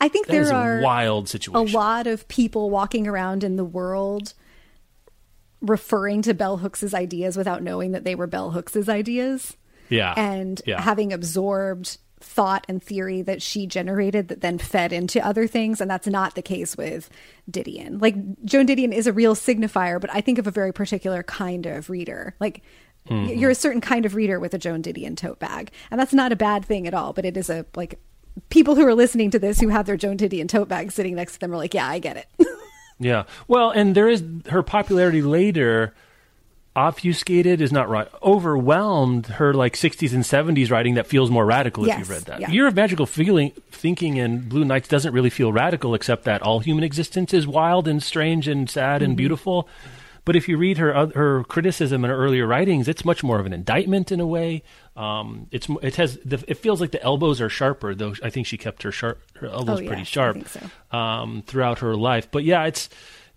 [0.00, 4.34] I think That there are wild a lot of people walking around in the world
[5.60, 9.56] referring to Bell Hooks's ideas without knowing that they were Bell Hooks's ideas
[9.88, 10.12] Yeah.
[10.16, 10.80] and yeah.
[10.82, 15.90] having absorbed thought and theory that she generated that then fed into other things and
[15.90, 17.10] that's not the case with
[17.50, 18.00] Didion.
[18.00, 21.66] Like Joan Didion is a real signifier, but I think of a very particular kind
[21.66, 22.34] of reader.
[22.40, 22.62] Like
[23.08, 23.38] Mm-hmm.
[23.38, 25.70] you're a certain kind of reader with a Joan Didion tote bag.
[25.90, 28.00] And that's not a bad thing at all, but it is a like
[28.48, 31.34] people who are listening to this who have their Joan Didion tote bag sitting next
[31.34, 32.26] to them are like, "Yeah, I get it."
[33.00, 33.24] Yeah.
[33.48, 35.92] Well, and there is her popularity later
[36.76, 38.08] obfuscated is not right.
[38.22, 42.40] Overwhelmed her like 60s and 70s writing that feels more radical if you've read that.
[42.40, 42.50] yeah.
[42.50, 46.60] Year of Magical Feeling Thinking and Blue Nights doesn't really feel radical except that all
[46.60, 49.04] human existence is wild and strange and sad Mm-hmm.
[49.04, 49.68] and beautiful.
[50.26, 53.38] But if you read her oth- her criticism in her earlier writings, it's much more
[53.38, 54.62] of an indictment in a way.
[54.96, 58.14] Um, it's it has the, it feels like the elbows are sharper, though.
[58.22, 60.96] I think she kept her sharp her elbows Oh, yeah, pretty sharp so.
[60.96, 62.28] um, throughout her life.
[62.30, 62.88] But yeah, it's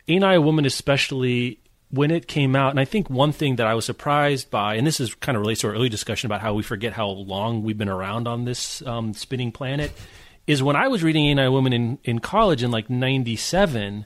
[0.08, 2.72] Ain't I a Woman, especially when it came out.
[2.72, 5.42] And I think one thing that I was surprised by, and this is kind of
[5.42, 8.46] relates to our early discussion about how we forget how long we've been around on
[8.46, 9.92] this um, spinning planet,
[10.46, 14.06] is when I was reading Ain't I a Woman in, in college in like 97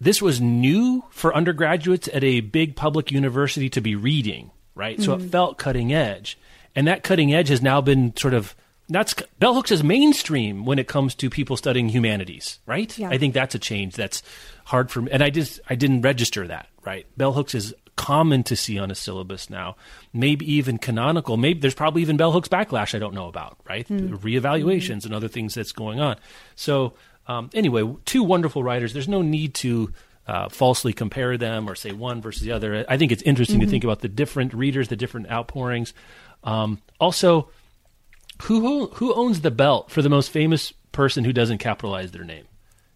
[0.00, 5.00] this was new for undergraduates at a big public university to be reading, right?
[5.00, 6.38] So it felt cutting edge.
[6.76, 8.54] And that cutting edge has now been sort of
[8.88, 12.96] that's Bell Hooks is mainstream when it comes to people studying humanities, right?
[12.98, 13.10] Yeah.
[13.10, 14.22] I think that's a change that's
[14.64, 15.10] hard for me.
[15.12, 17.06] And I just I didn't register that, right?
[17.16, 19.76] Bell Hooks is common to see on a syllabus now,
[20.12, 21.36] maybe even canonical.
[21.36, 23.86] Maybe there's probably even Bell Hooks backlash I don't know about, right?
[23.88, 26.16] Reevaluations and other things that's going on.
[26.54, 26.94] So
[27.26, 28.92] um, anyway, two wonderful writers.
[28.94, 29.92] There's no need to
[30.26, 32.84] uh, falsely compare them or say one versus the other.
[32.88, 35.92] I think it's interesting to think about the different readers, the different outpourings.
[36.44, 37.50] Um, also,
[38.42, 42.44] who who owns the belt for the most famous person who doesn't capitalize their name?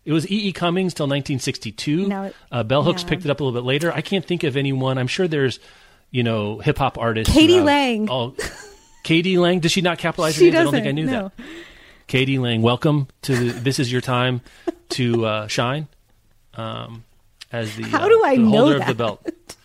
[0.05, 0.49] It was E.
[0.49, 0.53] E.
[0.53, 2.09] Cummings till 1962.
[2.09, 3.09] Now it- uh, Bell Hooks yeah.
[3.09, 3.93] picked it up a little bit later.
[3.93, 4.99] I can't think of anyone.
[4.99, 5.61] I'm sure there's,
[6.11, 7.33] you know, hip hop artists.
[7.33, 7.61] k.d.
[7.61, 8.09] lang.
[8.09, 8.35] all-
[9.05, 9.39] k.d.
[9.39, 9.61] lang.
[9.61, 10.57] Does she not capitalize her She names?
[10.57, 11.31] I don't think I knew no.
[11.37, 11.45] that.
[12.09, 12.39] k.d.
[12.41, 14.41] lang, welcome to the, this is your time
[14.91, 15.87] to uh, shine.
[16.55, 17.05] Um,
[17.53, 19.27] as the How uh, do I the know holder of the belt.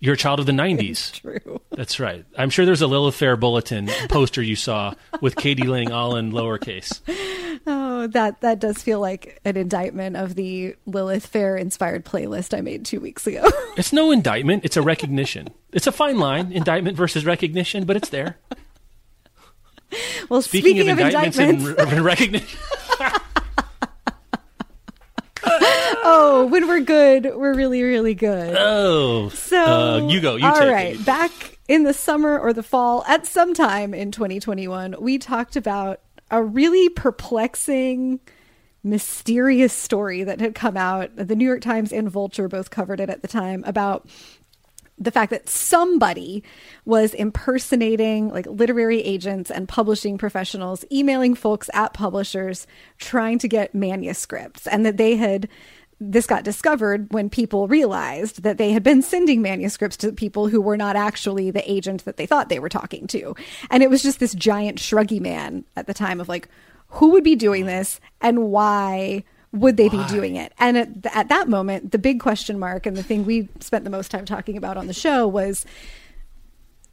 [0.00, 1.20] You're a child of the 90s.
[1.20, 1.60] True.
[1.70, 2.24] That's right.
[2.36, 5.62] I'm sure there's a Lilith Fair bulletin poster you saw with k.d.
[5.64, 7.00] lang all in lowercase.
[7.66, 12.60] Oh, that that does feel like an indictment of the Lilith Fair inspired playlist I
[12.60, 13.48] made two weeks ago.
[13.78, 14.66] It's no indictment.
[14.66, 15.48] It's a recognition.
[15.72, 18.36] It's a fine line, indictment versus recognition, but it's there.
[20.28, 22.58] well, Speaking, speaking, of, of, indictments, indictments, and, re- recognition,
[26.04, 28.54] oh, when we're good, we're really, really good.
[28.56, 30.36] oh, So uh, you go.
[30.36, 30.94] You all right.
[30.94, 31.04] it.
[31.04, 36.00] Back in the summer or the fall, at some time in 2021, we talked about
[36.30, 38.20] a really perplexing,
[38.82, 41.10] mysterious story that had come out.
[41.16, 44.06] The New York Times and Vulture both covered it at the time about
[44.96, 46.44] the fact that somebody
[46.84, 52.66] was impersonating like literary agents and publishing professionals, emailing folks at publishers
[52.98, 55.48] trying to get manuscripts, and that they had.
[56.00, 60.60] This got discovered when people realized that they had been sending manuscripts to people who
[60.60, 63.34] were not actually the agent that they thought they were talking to.
[63.70, 66.48] And it was just this giant shruggy man at the time of like,
[66.88, 70.52] who would be doing this and why would they be doing it?
[70.58, 73.84] And at, th- at that moment, the big question mark and the thing we spent
[73.84, 75.64] the most time talking about on the show was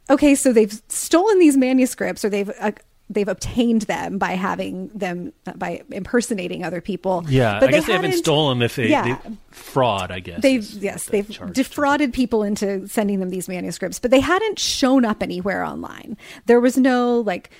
[0.08, 2.72] okay, so they've stolen these manuscripts or they've uh,
[3.10, 7.24] they've obtained them by having them by impersonating other people.
[7.28, 9.18] Yeah, but I guess they haven't stolen them if they, Yeah.
[9.24, 10.10] they fraud.
[10.10, 14.58] I guess They've yes, they've defrauded people into sending them these manuscripts, but they hadn't
[14.58, 16.16] shown up anywhere online.
[16.46, 17.50] There was no like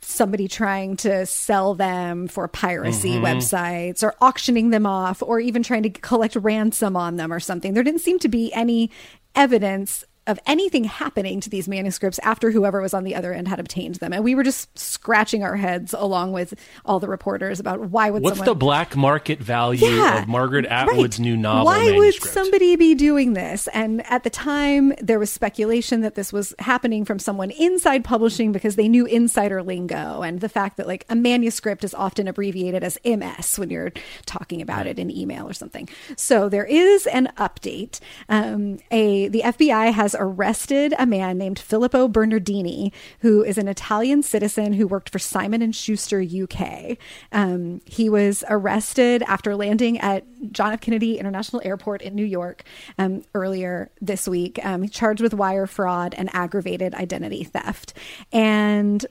[0.00, 3.24] somebody trying to sell them for piracy Mm-hmm.
[3.24, 7.74] websites or auctioning them off or even trying to collect ransom on them or something.
[7.74, 8.90] There didn't seem to be any
[9.34, 13.58] evidence of anything happening to these manuscripts after whoever was on the other end had
[13.58, 14.12] obtained them.
[14.12, 18.22] And we were just scratching our heads along with all the reporters about why would
[18.22, 21.24] What's someone the black market value yeah, of Margaret Atwood's right.
[21.24, 23.68] new novel Why would somebody be doing this?
[23.68, 28.52] And at the time, there was speculation that this was happening from someone inside publishing
[28.52, 32.84] because they knew insider lingo and the fact that like a manuscript is often abbreviated
[32.84, 33.92] as MS when you're
[34.26, 35.88] talking about it in email or something.
[36.16, 38.00] So there is an update.
[38.28, 44.22] Um, a the FBI has arrested a man named Filippo Bernardini, who is an Italian
[44.22, 46.98] citizen who worked for Simon and Schuster UK.
[47.32, 50.80] Um, he was arrested after landing at John F.
[50.80, 52.64] Kennedy International Airport in New York
[52.98, 54.58] um, earlier this week.
[54.64, 57.94] Um, charged with wire fraud and aggravated identity theft.
[58.32, 59.04] And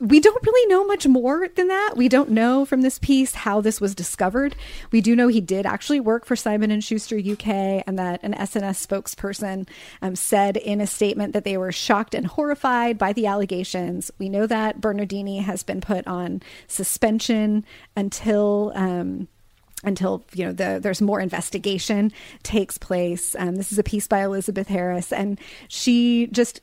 [0.00, 1.94] we don't really know much more than that.
[1.96, 4.54] We don't know from this piece how this was discovered.
[4.90, 8.34] We do know he did actually work for Simon and Schuster UK, and that an
[8.34, 9.66] SNS spokesperson
[10.02, 14.10] um, said in a statement that they were shocked and horrified by the allegations.
[14.18, 17.64] We know that Bernardini has been put on suspension
[17.96, 18.72] until.
[18.74, 19.28] Um,
[19.84, 22.12] until you know the, there's more investigation
[22.44, 23.34] takes place.
[23.36, 26.60] Um, this is a piece by Elizabeth Harris, and she just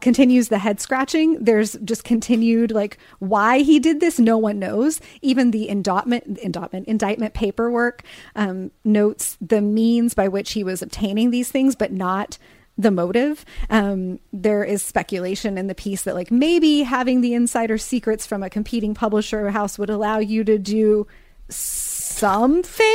[0.00, 1.42] continues the head scratching.
[1.42, 4.18] There's just continued like why he did this.
[4.18, 5.00] No one knows.
[5.22, 8.02] Even the indictment, indictment, indictment paperwork
[8.36, 12.38] um, notes the means by which he was obtaining these things, but not
[12.78, 13.44] the motive.
[13.70, 18.42] Um, there is speculation in the piece that like maybe having the insider secrets from
[18.42, 21.06] a competing publisher house would allow you to do
[21.48, 22.86] something.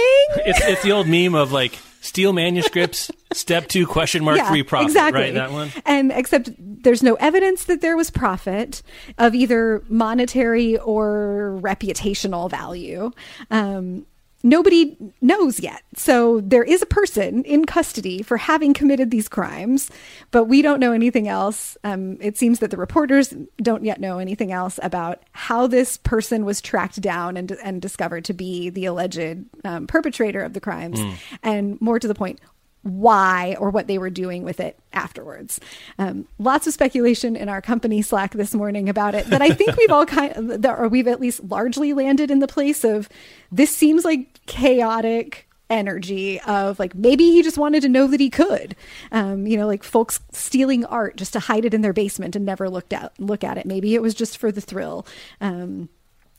[0.46, 4.64] It's, it's the old meme of like steal manuscripts, step two question mark Yeah, three
[4.64, 4.88] profit.
[4.88, 5.22] exactly.
[5.22, 5.70] Right, that one.
[5.86, 8.82] And except there's no evidence that there was profit
[9.18, 13.12] of either monetary or reputational value.
[13.51, 14.05] Um,
[14.44, 15.84] nobody knows yet.
[15.96, 19.90] So there is a person in custody for having committed these crimes,
[20.32, 21.78] but we don't know anything else.
[21.84, 26.46] Um, it seems that the reporters don't yet know anything else about how this person
[26.46, 31.00] was tracked down and, and discovered to be the alleged um, perpetrator of the crimes.
[31.44, 32.40] And more to the point,
[32.88, 35.60] why or what they were doing with it afterwards.
[35.98, 39.76] Um, lots of speculation in our company Slack this morning about it, but I think
[39.78, 43.10] we've all kind of, or we've at least largely landed in the place of
[43.52, 48.30] this seems like chaotic energy of like maybe he just wanted to know that he
[48.30, 48.76] could.
[49.12, 52.46] Um you know like folks stealing art just to hide it in their basement and
[52.46, 53.66] never looked at look at it.
[53.66, 55.06] Maybe it was just for the thrill.
[55.42, 55.90] Um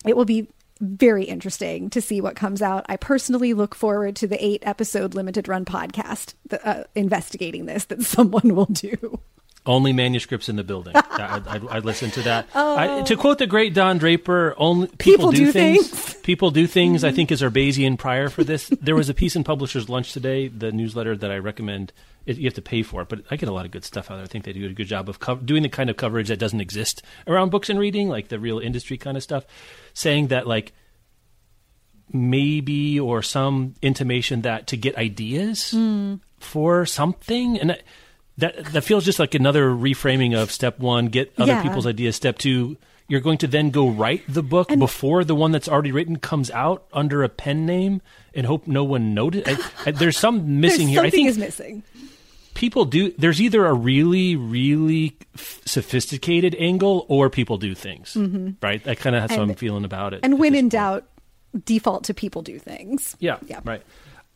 [0.07, 0.49] it will be
[0.81, 2.87] very interesting to see what comes out.
[2.89, 8.03] I personally look forward to the eight episode limited run podcast uh, investigating this that
[8.05, 9.21] someone will do.
[9.67, 10.95] Only manuscripts in the building.
[10.97, 12.47] I, I'd, I'd listen to that.
[12.55, 15.91] I, to quote the great Don Draper, only people, People do things.
[15.91, 16.15] things.
[16.23, 17.05] People do things.
[17.05, 18.69] I think is our Bayesian prior for this.
[18.69, 21.93] There was a piece in Publishers Lunch today, the newsletter that I recommend.
[22.29, 24.11] It, you have to pay for it, but I get a lot of good stuff
[24.11, 24.25] out there.
[24.25, 26.39] I think they do a good job of co- doing the kind of coverage that
[26.39, 29.45] doesn't exist around books and reading, like the real industry kind of stuff.
[29.95, 30.73] Saying that like
[32.13, 36.15] maybe or some intimation that to get ideas Hmm.
[36.39, 37.83] for something and that,
[38.39, 41.63] that that feels just like another reframing of step one get other Yeah.
[41.63, 45.51] people's ideas step two you're going to then go write the book before the one
[45.53, 48.01] that's already written comes out under a pen name
[48.35, 51.83] and hope no one I, there's some missing There's here i think is missing.
[52.59, 58.17] People do there's either a really really f- sophisticated angle or people do things
[58.61, 60.73] right that kind of that's how i'm feeling about it And when in point.
[60.73, 61.05] doubt,
[61.65, 63.17] default to people do things.
[63.21, 63.61] Yeah, Yeah.
[63.65, 63.83] right.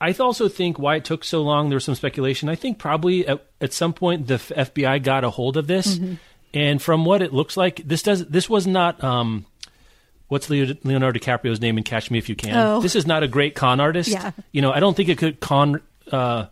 [0.01, 1.68] I also think why it took so long.
[1.68, 2.49] There was some speculation.
[2.49, 6.14] I think probably at, at some point the FBI got a hold of this, Mm-hmm.
[6.55, 9.03] and from what it looks like, this does this was not.
[9.05, 9.47] Um,
[10.29, 12.57] what's Leonardo DiCaprio's name in Catch Me If You Can?
[12.57, 12.81] Oh.
[12.81, 14.09] This is not a great con artist.
[14.11, 14.33] Yeah.
[14.51, 16.47] You know, I don't think it could con uh,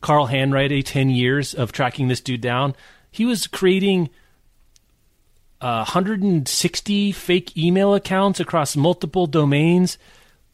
[0.00, 2.74] Carl Hanratty ten years of tracking this dude down.
[3.10, 4.10] He was creating.
[5.62, 9.98] Uh, 160 fake email accounts across multiple domains,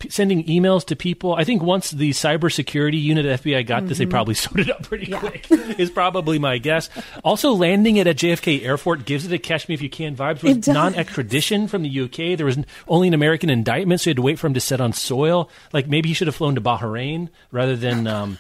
[0.01, 1.33] p- sending emails to people.
[1.33, 4.83] I think once the cybersecurity unit at FBI got this, they probably sorted it up
[4.83, 5.47] pretty quick.
[5.79, 6.91] Is probably my guess.
[7.23, 10.39] Also, landing it at JFK Airport gives it a "Catch Me If You Can" vibes.
[10.39, 10.75] It Was does.
[10.75, 12.37] non-extradition from the UK.
[12.37, 14.81] There was only an American indictment, so you had to wait for him to set
[14.81, 15.49] on soil.
[15.73, 18.39] Like maybe he should have flown to Bahrain rather than um,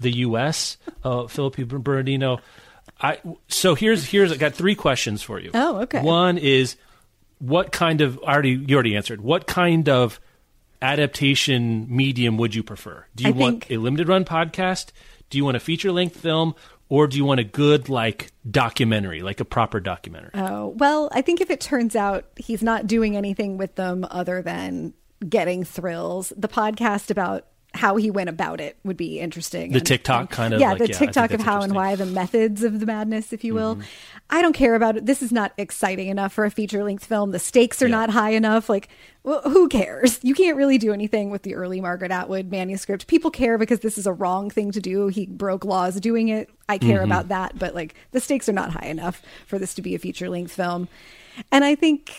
[0.00, 0.76] the U.S.
[1.02, 2.40] Uh, Philippi Bernardino.
[3.00, 3.18] I
[3.48, 5.50] so here's here's I got three questions for you.
[5.54, 6.02] Oh, okay.
[6.02, 6.76] One is
[7.38, 9.20] what kind of already you already answered.
[9.20, 10.18] What kind of
[10.82, 13.06] adaptation medium would you prefer?
[13.14, 14.90] Do you I want think- a limited run podcast?
[15.30, 16.54] Do you want a feature length film?
[16.90, 20.30] Or do you want a good like documentary, like a proper documentary?
[20.32, 24.40] Oh, well, I think if it turns out he's not doing anything with them other
[24.40, 24.94] than
[25.28, 27.44] getting thrills, the podcast about
[27.78, 29.72] how he went about it would be interesting.
[29.72, 32.62] The TikTok kind of yeah, like- the yeah, TikTok of how and why, the methods
[32.62, 33.76] of the madness, if you will.
[33.76, 33.86] Mm-hmm.
[34.30, 35.06] I don't care about it.
[35.06, 37.30] This is not exciting enough for a feature length film.
[37.30, 37.96] The stakes are Yeah.
[37.96, 38.68] not high enough.
[38.68, 38.88] Like,
[39.22, 40.18] well, who cares?
[40.22, 43.06] You can't really do anything with the early Margaret Atwood manuscript.
[43.06, 45.08] People care because this is a wrong thing to do.
[45.08, 46.50] He broke laws doing it.
[46.68, 47.04] I care Mm-hmm.
[47.04, 49.98] about that, but like the stakes are not high enough for this to be a
[49.98, 50.88] feature length film.
[51.52, 52.12] And I think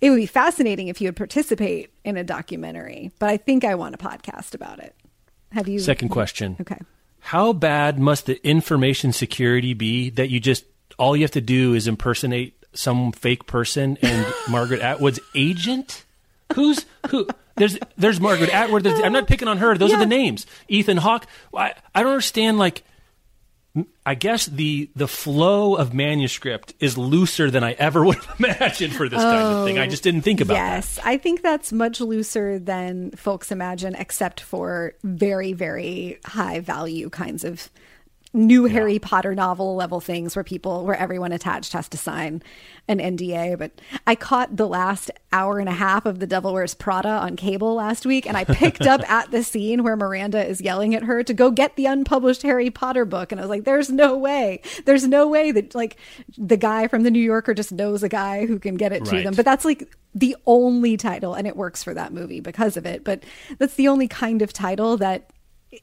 [0.00, 3.74] it would be fascinating if you would participate in a documentary, but I think I
[3.74, 4.94] want a podcast about it.
[5.52, 5.78] Have you?
[5.78, 6.56] Second question.
[6.60, 6.78] Okay.
[7.20, 10.64] how bad must the information security be that you just
[10.98, 16.04] all you have to do is impersonate some fake person and Margaret Atwood's agent?
[16.54, 17.26] Who's who?
[17.56, 18.84] There's there's Margaret Atwood.
[18.84, 19.76] There's, I'm not picking on her.
[19.76, 20.46] Those are the names.
[20.68, 21.26] Ethan Hawke.
[21.54, 22.58] I, I don't understand.
[22.58, 22.84] Like,
[24.06, 28.94] I guess the the flow of manuscript is looser than I ever would have imagined
[28.94, 29.78] for this kind of thing.
[29.78, 30.74] I just didn't think about that.
[30.76, 37.10] yes, I think that's much looser than folks imagine, except for very, very high value
[37.10, 37.70] kinds of
[38.32, 42.42] new Harry Potter novel level things where people, where everyone attached has to sign
[42.86, 43.58] an NDA.
[43.58, 47.36] But I caught the last hour and a half of The Devil Wears Prada on
[47.36, 51.04] cable last week, and I picked up at the scene where Miranda is yelling at
[51.04, 53.32] her to go get the unpublished Harry Potter book.
[53.32, 54.60] And I was like, there's no way.
[54.84, 55.96] There's no way that, like,
[56.36, 59.22] the guy from the New Yorker just knows a guy who can get it to
[59.22, 59.34] them.
[59.34, 63.04] But that's like the only title, and it works for that movie because of it.
[63.04, 63.24] But
[63.58, 65.30] that's the only kind of title that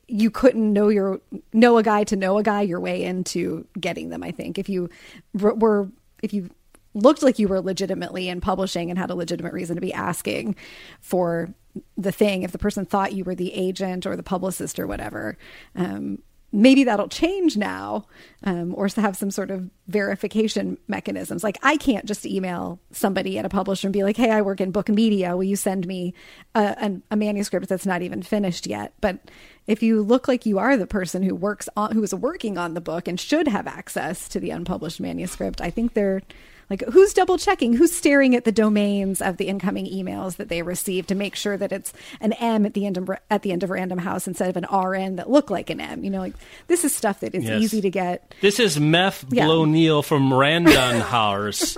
[0.07, 1.21] you couldn't know your
[1.53, 4.23] know a guy to know a guy your way into getting them.
[4.23, 4.89] I think if you
[5.33, 5.89] were
[6.23, 6.49] if you
[6.93, 10.55] looked like you were legitimately in publishing and had a legitimate reason to be asking
[11.01, 11.53] for
[11.97, 15.37] the thing, if the person thought you were the agent or the publicist or whatever.
[15.75, 16.19] Um,
[16.55, 18.05] maybe that'll change now
[18.43, 23.45] um, or have some sort of verification mechanisms like i can't just email somebody at
[23.45, 26.13] a publisher and be like hey i work in book media will you send me
[26.53, 29.19] a, a, a manuscript that's not even finished yet but
[29.67, 32.73] if you look like you are the person who works on who is working on
[32.73, 36.21] the book and should have access to the unpublished manuscript i think they're
[36.67, 40.63] like who's double checking who's staring at the domains of the incoming emails that they
[40.63, 43.61] receive to make sure that it's an m at the end of at the end
[43.61, 46.33] of random house instead of an rn that look like an m you know like
[46.67, 47.61] this is stuff that is Yes.
[47.61, 49.45] easy to get This is Meth Yeah.
[49.45, 51.77] Blowneal from random House.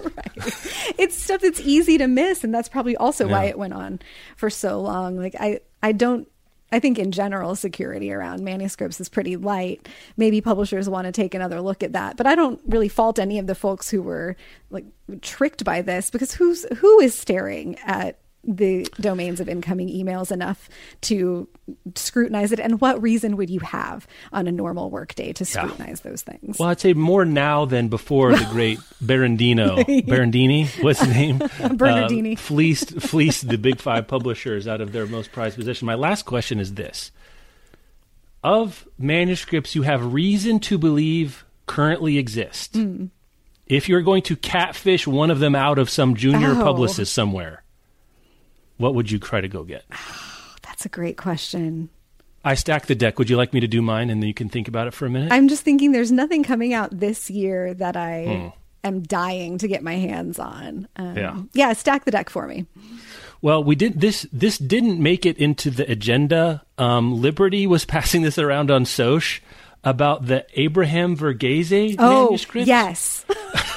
[0.98, 4.00] it's stuff that's easy to miss and that's probably also why it went on
[4.38, 6.30] for so long like i i don't
[6.72, 9.88] i think in general security around manuscripts is pretty light.
[10.15, 13.39] Maybe publishers want to take another look at that but i don't really fault any
[13.39, 14.36] of the folks who were
[14.70, 14.86] like
[15.22, 20.70] tricked by this because who's who is staring at the domains of incoming emails enough
[21.02, 21.50] to
[21.96, 26.22] scrutinize it and what reason would you have on a normal workday to scrutinize those
[26.22, 31.40] things Well, I'd say more now than before the great Berendino, Berendini, what's his name?
[31.76, 32.34] Bernardini.
[32.36, 35.86] Uh, fleeced, fleeced the big five publishers out of their most prized position.
[35.86, 37.12] My last question is this.
[38.44, 43.08] Of manuscripts you have reason to believe currently exist, Hmm.
[43.66, 46.64] if you're going to catfish one of them out of some junior Oh.
[46.64, 47.64] publicist somewhere,
[48.78, 49.84] what would you try to go get?
[50.62, 51.90] that's a great question
[52.46, 53.20] I stack the deck.
[53.20, 55.06] Would you like me to do mine and then you can think about it for
[55.06, 55.34] a minute?
[55.34, 58.88] I'm just thinking there's nothing coming out this year that I Hmm.
[58.88, 60.88] am dying to get my hands on.
[60.96, 61.42] Um, Yeah.
[61.54, 62.66] Yeah, stack the deck for me.
[63.42, 64.26] Well, we did this.
[64.32, 66.64] This didn't make it into the agenda.
[66.78, 69.42] Um, Liberty was passing this around on Soch
[69.84, 72.68] about the Abraham Verghese Oh, manuscript.
[72.68, 73.26] yes.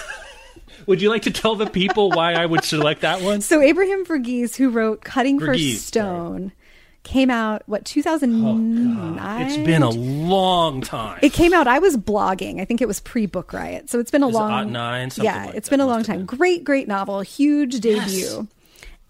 [0.90, 3.42] Would you like to tell the people why I would select that one?
[3.42, 6.50] So Abraham Verghese, who wrote Cutting for Verghese, Stone,
[7.04, 9.42] came out, what, 2009?
[9.46, 11.20] It's been a long time.
[11.22, 11.68] It came out.
[11.68, 12.60] I was blogging.
[12.60, 14.50] I think it was pre Book Riot, so it's been a Is long.
[14.50, 15.10] Ot nine?
[15.10, 16.26] Something yeah, like it's been a long time.
[16.26, 16.26] been.
[16.26, 17.20] Great, great novel.
[17.20, 18.48] Huge debut.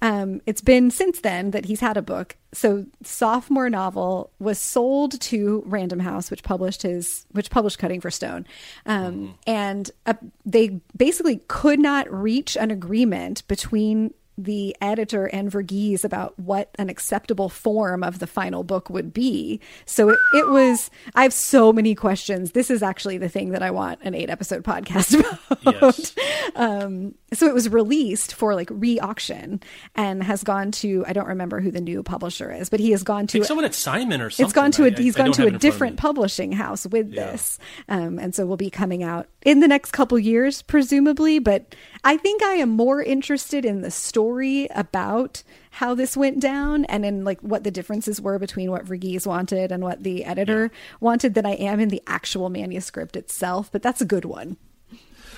[0.02, 2.36] Um, it's been since then that he's had a book.
[2.52, 8.10] So sophomore novel was sold to Random House, which published his, which published Cutting for
[8.10, 8.46] Stone,
[8.86, 16.04] um, and uh, they basically could not reach an agreement between the editor and Verghese
[16.04, 19.60] about what an acceptable form of the final book would be.
[19.84, 22.52] So it, it was, I have so many questions.
[22.52, 25.18] This is actually the thing that I want an eight episode podcast
[25.50, 25.82] about.
[25.82, 26.14] Yes.
[26.56, 29.60] Um, so it was released for like re-auction
[29.94, 33.02] and has gone to I don't remember who the new publisher is, but he has
[33.02, 34.44] gone to someone at Simon or something.
[34.46, 35.54] it's gone to a I- I- he's I gone don't to a it in front
[35.54, 37.30] of different publishing house with Yeah.
[37.32, 37.58] this,
[37.88, 41.38] um, and so will be coming out in the next couple years, presumably.
[41.38, 41.74] But
[42.04, 45.42] I think I am more interested in the story about
[45.74, 49.70] how this went down and in like what the differences were between what Verghese wanted
[49.70, 53.70] and what the editor wanted than I am in the actual manuscript itself.
[53.70, 54.56] But that's a good one.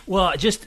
[0.07, 0.67] Well, just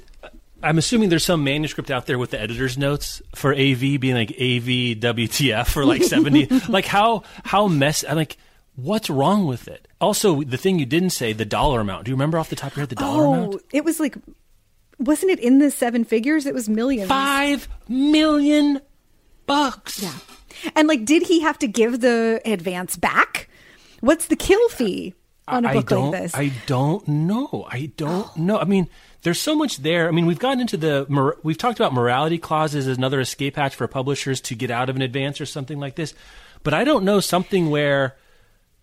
[0.66, 4.32] I'm assuming there's some manuscript out there with the editor's notes for AV being like
[4.32, 6.48] AV WTF for like 70.
[6.70, 8.38] like how how mess I'm like
[8.76, 9.88] what's wrong with it?
[10.02, 12.06] Also, the thing you didn't say, the dollar amount.
[12.06, 13.62] Do you remember off the top of your head the dollar Oh, amount?
[13.72, 14.18] it was like,
[15.00, 16.46] wasn't it in the seven figures?
[16.46, 17.08] It was millions.
[17.08, 18.82] 5 million
[19.46, 20.02] bucks.
[20.02, 20.14] Yeah.
[20.76, 23.50] And like, did he have to give the advance back?
[24.02, 25.14] What's the kill fee
[25.48, 26.36] on a I book don't, like this?
[26.36, 27.68] I don't know.
[27.70, 28.42] I don't oh.
[28.42, 28.60] know.
[28.60, 28.90] I mean,
[29.26, 30.08] there's so much there.
[30.08, 33.76] I mean, we've gotten into the we've talked about morality clauses as another escape hatch
[33.76, 36.14] for publishers to get out of an advance or something like this.
[36.62, 38.16] But I don't know something where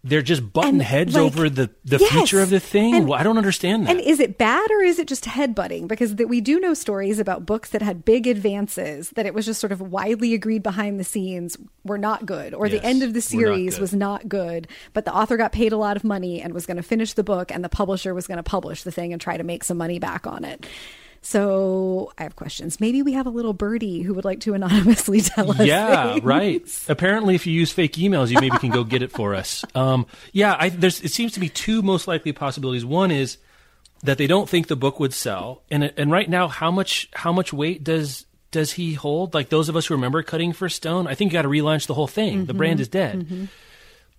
[0.05, 2.11] they're just button And, heads like, over the the yes.
[2.13, 2.95] future of the thing.
[2.95, 3.91] And- Well, I don't understand that.
[3.93, 5.87] And is it bad or is it just headbutting?
[5.87, 9.47] Because that we do know stories about books that had big advances that it was
[9.47, 13.03] just sort of widely agreed behind the scenes were not good, or Yes, the end
[13.03, 15.97] of the were not series was not good, but the author got paid a lot
[15.97, 18.43] of money and was going to finish the book, and the publisher was going to
[18.43, 20.67] publish the thing and try to make some money back on it.
[21.25, 22.81] So I have questions.
[22.81, 25.61] Maybe we have a little birdie who would like to anonymously tell us.
[25.61, 26.25] yeah, things.
[26.25, 26.85] right.
[26.89, 29.65] Apparently, if you use fake emails, you maybe can go get it for us.
[29.75, 31.01] Um, yeah, I, there's.
[31.01, 32.85] It seems to be two most likely possibilities.
[32.85, 33.39] One is
[34.03, 37.33] that they don't think the book would sell, and and right now, how much how
[37.33, 39.33] much weight does does he hold?
[39.33, 41.87] Like those of us who remember cutting for Stone, I think you got to relaunch
[41.87, 42.47] the whole thing.
[42.47, 43.49] The brand is dead.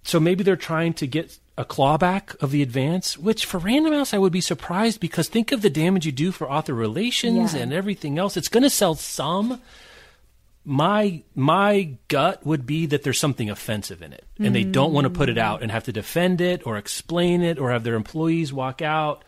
[0.04, 4.14] So maybe they're trying to get a clawback of the advance, which for Random House
[4.14, 7.62] I would be surprised because think of the damage you do for author relations Yeah.
[7.62, 8.36] and everything else.
[8.36, 9.62] It's going to sell some.
[10.66, 15.04] My my gut would be that there's something offensive in it, and they don't want
[15.04, 15.42] to put it mm.
[15.42, 19.26] out and have to defend it or explain it or have their employees walk out.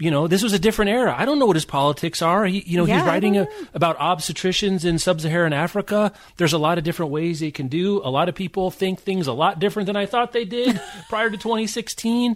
[0.00, 1.14] You know, this was a different era.
[1.16, 2.46] I don't know what his politics are.
[2.46, 6.12] He, you know, Yeah, he's writing a, about obstetricians in sub-Saharan Africa.
[6.38, 8.00] There's a lot of different ways they can do.
[8.02, 10.80] A lot of people think things a lot different than I thought they did
[11.10, 12.34] prior to 2016.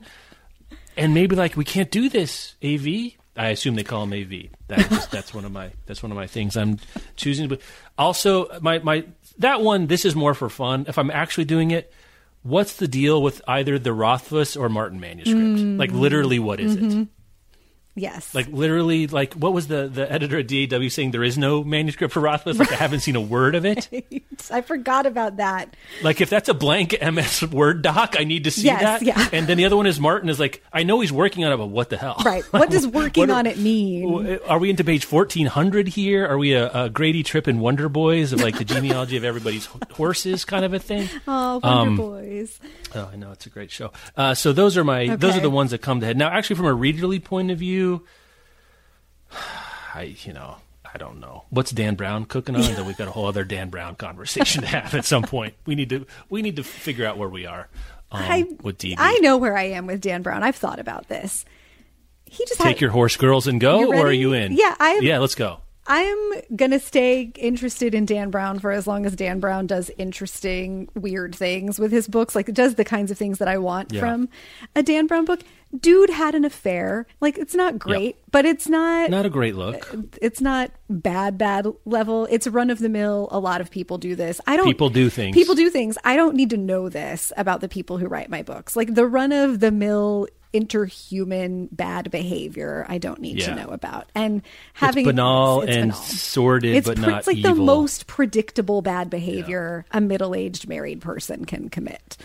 [0.99, 2.55] And maybe like we can't do this.
[2.63, 3.13] AV.
[3.37, 4.51] I assume they call him AV.
[4.69, 6.79] That's just, that's one of my that's one of my things I'm
[7.17, 7.49] choosing.
[7.49, 7.63] But
[7.99, 9.07] also my my
[9.39, 9.87] that one.
[9.89, 10.85] This is more for fun.
[10.87, 11.93] If I'm actually doing it,
[12.43, 15.59] what's the deal with either the Rothfuss or Martin manuscript?
[15.79, 17.09] Like literally, what is it?
[17.97, 18.35] Yes.
[18.35, 21.13] Like literally, like what was the the editor at DAW saying?
[21.13, 22.59] There is no manuscript for Rothfuss.
[22.59, 23.89] Like I haven't seen a word of it.
[24.51, 25.77] I forgot about that.
[26.03, 29.03] Like if that's a blank MS Word doc, I need to see Yes, that.
[29.03, 29.29] yeah.
[29.33, 31.57] And then the other one is Martin is like, I know he's working on it,
[31.57, 32.21] but what the hell?
[32.25, 32.43] Right.
[32.53, 34.39] What does working What are- on it mean?
[34.49, 36.27] Are we into page fourteen hundred here?
[36.27, 39.67] Are we a, a Grady Tripp and Wonder Boys of like the genealogy of everybody's
[39.93, 41.09] horses kind of a thing?
[41.29, 42.59] Oh, Wonder um, Boys.
[42.95, 43.93] Oh, I know it's a great show.
[44.17, 46.17] Uh, so those are my those are the ones that come to head.
[46.17, 47.84] Now, actually, from a readerly point of view,
[49.95, 50.57] I you know
[50.95, 52.63] I don't know what's Dan Brown cooking on.
[52.63, 55.55] Then we've got a whole other Dan Brown conversation to have at some point.
[55.67, 57.69] We need to we need to figure out where we are
[58.13, 58.95] um, I, with DB.
[58.99, 60.43] I know where I am with Dan Brown.
[60.43, 61.45] I've thought about this.
[62.27, 64.53] He just Take had, your horse, girls, and go, or are you in?
[64.53, 65.19] Yeah, I yeah.
[65.19, 65.61] Let's go.
[65.87, 66.19] I'm
[66.57, 71.35] gonna stay interested in Dan Brown for as long as Dan Brown does interesting, weird
[71.35, 72.35] things with his books.
[72.35, 74.01] Like does the kinds of things that I want Yeah.
[74.01, 74.29] from
[74.75, 75.41] a Dan Brown book.
[75.79, 77.07] Dude had an affair.
[77.21, 79.11] Like it's not great, but it's not.
[79.11, 79.93] Not a great look.
[79.93, 83.99] Uh, it's not bad bad level it's run of the mill a lot of people
[83.99, 85.35] do this i don't People do things.
[85.35, 88.43] people do things i don't need to know this about the people who write my
[88.43, 93.55] books like the run of the mill interhuman bad behavior i don't need Yeah.
[93.55, 94.41] to know about and
[94.73, 96.03] having banal it's and banal.
[96.05, 97.55] sordid, it's but not it's like evil.
[97.55, 102.17] the most predictable bad behavior a middle-aged married person can commit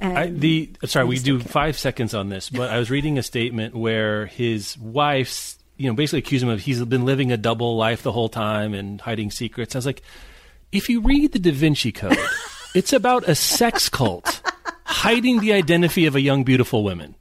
[0.00, 1.48] and I, the sorry, we do care.
[1.48, 5.94] five seconds on this, but I was reading a statement where his wife's, you know,
[5.94, 9.30] basically accused him of he's been living a double life the whole time and hiding
[9.30, 9.74] secrets.
[9.74, 10.02] I was like,
[10.72, 12.18] if you read the Da Vinci Code,
[12.74, 14.42] it's about a sex cult
[14.84, 17.14] hiding the identity of a young, beautiful woman.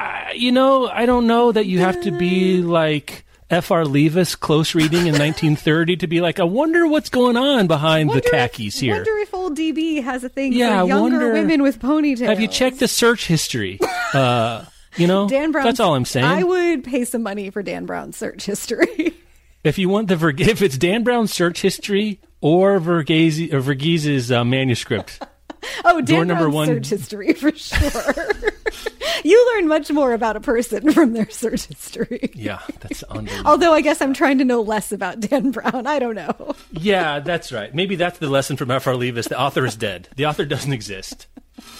[0.00, 3.24] I, you know, I don't know that you have to be like.
[3.52, 3.82] F.R.
[3.82, 8.20] Leavis close reading in 1930 to be like, I wonder what's going on behind Wonder
[8.20, 8.94] the if- khakis here.
[8.94, 12.38] wonder if old db has a thing Yeah, for younger wonder- women with ponytails Have
[12.38, 13.80] you checked the search history?
[14.14, 15.64] Uh, you know, Dan Brown.
[15.64, 16.26] That's all I'm saying.
[16.26, 19.14] I would pay some money for Dan Brown's search history.
[19.64, 24.30] if you want the Verg- if it's Dan Brown's search history or Verghese or Verghese's
[24.30, 25.20] uh, manuscript,
[25.84, 26.66] oh, Door Dan number Brown's one.
[26.68, 28.30] search history for sure.
[29.24, 32.30] you learn much more about a person from their search history.
[32.34, 33.50] yeah, that's unbelievable.
[33.50, 35.86] Although I guess I'm trying to know less about Dan Brown.
[35.86, 36.54] I don't know.
[36.72, 37.74] yeah, that's right.
[37.74, 38.94] Maybe that's the lesson from F.R.
[38.94, 39.28] Leavis.
[39.28, 40.08] The author is dead.
[40.16, 41.26] The author doesn't exist.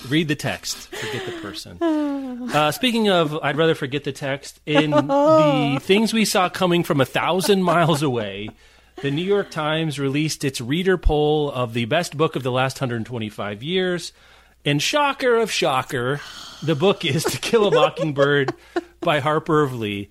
[0.08, 0.76] Read the text.
[0.88, 1.78] Forget the person.
[2.40, 4.60] Uh, speaking of, I'd rather forget the text.
[4.64, 8.48] In the things we saw coming from a thousand miles away,
[9.02, 12.80] the New York Times released its reader poll of the best book of the last
[12.80, 14.12] 125 years.
[14.64, 16.20] And shocker of shocker,
[16.62, 18.54] the book is To Kill a Mockingbird
[19.00, 20.10] by Harper of Lee,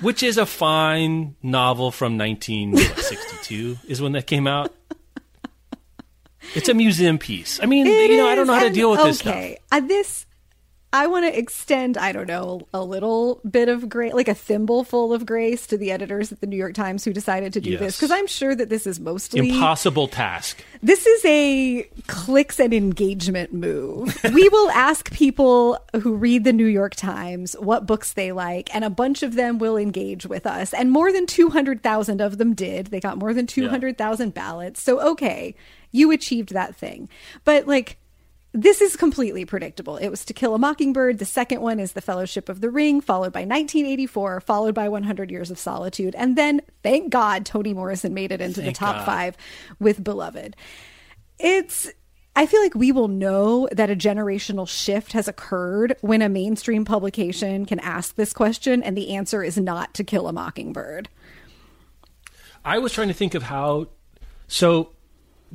[0.00, 4.74] which is a fine novel from 1962, is when that came out.
[6.54, 7.60] It's a museum piece.
[7.62, 9.34] I mean, It you know, I don't know how to deal with this stuff.
[9.34, 10.26] Okay, uh, this
[10.94, 11.98] I want to extend.
[11.98, 15.90] I don't know a little bit of grace, like a thimbleful of grace, to the
[15.90, 18.68] editors at the New York Times who decided to do this because I'm sure that
[18.68, 20.62] this is mostly Impossible task.
[20.84, 24.16] This is a clicks and engagement move.
[24.32, 28.84] we will ask people who read the New York Times what books they like, and
[28.84, 30.72] a bunch of them will engage with us.
[30.72, 32.86] And more than 200,000 of them did.
[32.86, 34.80] They got more than 200,000 ballots.
[34.80, 35.56] So, okay,
[35.90, 37.08] you achieved that thing.
[37.44, 37.96] But, like,
[38.54, 39.96] this is completely predictable.
[39.96, 41.18] It was To Kill a Mockingbird.
[41.18, 45.28] The second one is The Fellowship of the Ring, followed by 1984, followed by 100
[45.28, 46.14] Years of Solitude.
[46.16, 49.04] And then, thank God, Toni Morrison made it into Thank the top God.
[49.04, 49.36] five
[49.80, 50.54] with Beloved.
[51.38, 51.90] It's.
[52.36, 56.84] I feel like we will know that a generational shift has occurred when a mainstream
[56.84, 61.08] publication can ask this question and the answer is not To Kill a Mockingbird.
[62.64, 63.88] I was trying to think of how.
[64.48, 64.93] So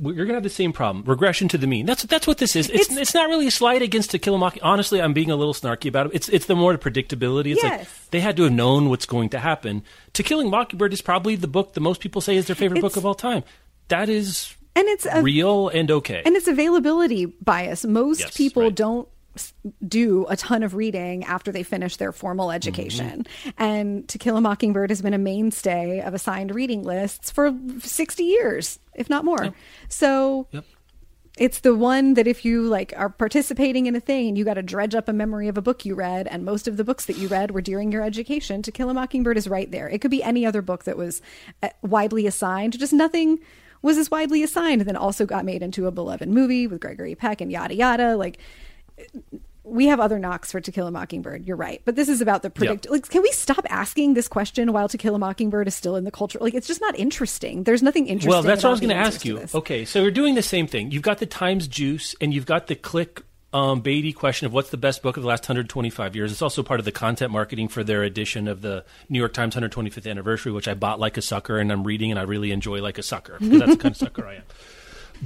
[0.00, 1.04] you're going to have the same problem.
[1.04, 1.86] Regression to the mean.
[1.86, 2.68] That's that's what this is.
[2.70, 4.62] It's it's, It's- not really a slight against To Kill a Mocking.
[4.62, 6.12] Honestly, I'm being a little snarky about it.
[6.14, 7.52] It's it's the more predictability.
[7.52, 8.06] It's like Yes.
[8.10, 9.82] they had to have known what's going to happen.
[10.14, 12.96] To Killing Mockingbird is probably the book that most people say is their favorite book
[12.96, 13.44] of all time.
[13.88, 16.22] That is And it's a real and okay.
[16.24, 17.84] And it's availability bias.
[17.84, 18.74] Most Yes, people right.
[18.74, 19.08] don't
[19.86, 23.24] do a ton of reading after they finish their formal education.
[23.44, 23.50] Mm-hmm.
[23.62, 28.22] And To Kill a Mockingbird has been a mainstay of assigned reading lists for 60
[28.24, 29.54] years, if not more.
[29.88, 30.64] So Yep.
[31.38, 34.54] it's the one that if you like are participating in a thing and you got
[34.54, 37.06] to dredge up a memory of a book you read and most of the books
[37.06, 40.00] that you read were during your education to kill a mockingbird is right there it
[40.00, 41.22] could be any other book that was
[41.62, 43.38] uh, widely assigned just nothing
[43.80, 47.14] was as widely assigned and then also got made into a beloved movie with gregory
[47.14, 48.38] peck and yada yada like
[49.62, 51.46] we have other knocks for To Kill a Mockingbird.
[51.46, 52.90] You're right, but this is about the predict.
[52.90, 56.04] Like, can we stop asking this question while To Kill a Mockingbird is still in
[56.04, 56.38] the culture?
[56.40, 57.64] Like, it's just not interesting.
[57.64, 58.30] There's nothing interesting.
[58.30, 59.46] Well, that's what I was going to ask you.
[59.54, 60.90] Okay, so we're doing the same thing.
[60.90, 63.22] You've got the Times Juice, and you've got the click
[63.52, 66.32] um, Beatty question of what's the best book of the last 125 years.
[66.32, 69.54] It's also part of the content marketing for their edition of the New York Times
[69.54, 72.80] 125th anniversary, which I bought like a sucker, and I'm reading, and I really enjoy
[72.80, 74.42] like a sucker because that's the kind of sucker I am.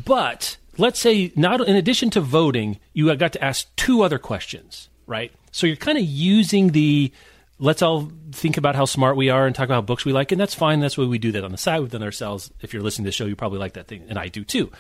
[0.05, 4.89] But let's say, not in addition to voting, you got to ask two other questions,
[5.07, 5.33] right?
[5.53, 7.12] So you're kind of using the
[7.59, 10.41] let's all think about how smart we are and talk about books we like, and
[10.41, 10.81] that's fine.
[10.81, 12.51] That's why we do that on the side within ourselves.
[12.61, 14.72] If you're listening to the show, you probably like that thing, and I do too.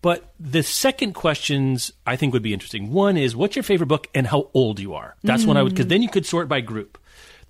[0.00, 2.90] But the second questions I think would be interesting.
[2.90, 5.14] One is, what's your favorite book and how old you are?
[5.22, 6.98] That's one I would, because then you could sort by group.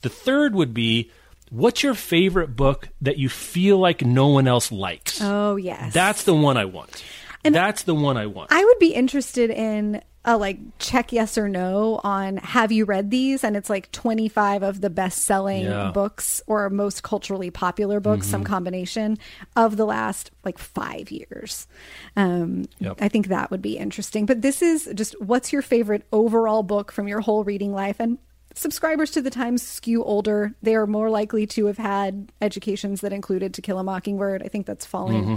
[0.02, 1.10] The third would be,
[1.48, 5.20] what's your favorite book that you feel like no one else likes?
[5.22, 7.02] Oh yes, That's the one I want.
[7.42, 8.52] That's the one I want.
[8.52, 13.10] I would be interested in a like check yes or no on have you read
[13.10, 15.90] these and it's like 25 of the best selling Yeah.
[15.92, 18.30] books or most culturally popular books Mm-hmm.
[18.30, 19.18] some combination
[19.56, 21.66] of the last like 5 years.
[22.14, 22.98] Um Yep.
[23.00, 24.24] I think that would be interesting.
[24.26, 28.18] But this is just what's your favorite overall book from your whole reading life and
[28.54, 30.54] Subscribers to the Times skew older.
[30.62, 34.42] They are more likely to have had educations that included To Kill a Mockingbird.
[34.42, 35.36] I think that's falling Mm-hmm.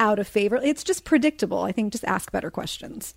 [0.00, 0.56] Out of favor.
[0.62, 1.60] It's just predictable.
[1.62, 3.14] I think just ask better questions.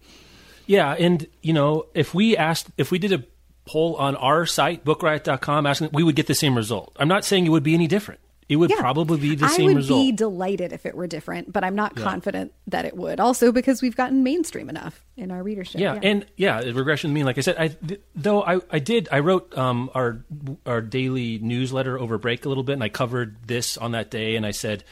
[0.65, 3.23] Yeah, and you know, if we asked, if we did a
[3.65, 6.95] poll on our site, bookriot.com, asking, we would get the same result.
[6.99, 8.19] I'm not saying it would be any different.
[8.49, 8.79] It would Yeah.
[8.79, 9.99] probably be the I same result.
[9.99, 13.19] I would be delighted if it were different, but I'm not confident that it would.
[13.19, 15.81] Also, because we've gotten mainstream enough in our readership.
[15.81, 19.19] yeah, and yeah, regression mean like I said, I th- though I, I did I
[19.19, 20.23] wrote um, our
[20.65, 24.37] our daily newsletter over break a little bit, and I covered this on that day,
[24.37, 24.85] and I said,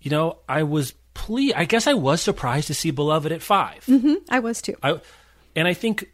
[0.00, 3.86] you know, I was ple- I guess I was surprised to see Beloved at 5
[3.86, 4.74] Mhm, I was too.
[4.82, 5.00] I,
[5.56, 6.06] and I think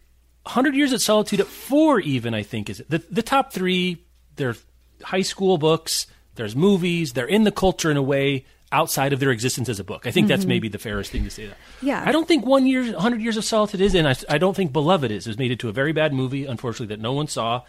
[0.46, 4.04] Hundred Years of Solitude at four, even I think is the the top three.
[4.36, 4.56] They're
[5.02, 6.06] high school books.
[6.34, 7.12] There's movies.
[7.12, 10.06] They're in the culture in a way outside of their existence as a book.
[10.06, 11.46] I think that's maybe the fairest thing to say.
[11.46, 11.56] That.
[11.82, 12.02] Yeah.
[12.06, 14.72] I don't think One Year, Hundred Years of Solitude is, and I, I don't think
[14.72, 15.26] Beloved is.
[15.26, 17.62] It was made into a very bad movie, unfortunately, that no one saw.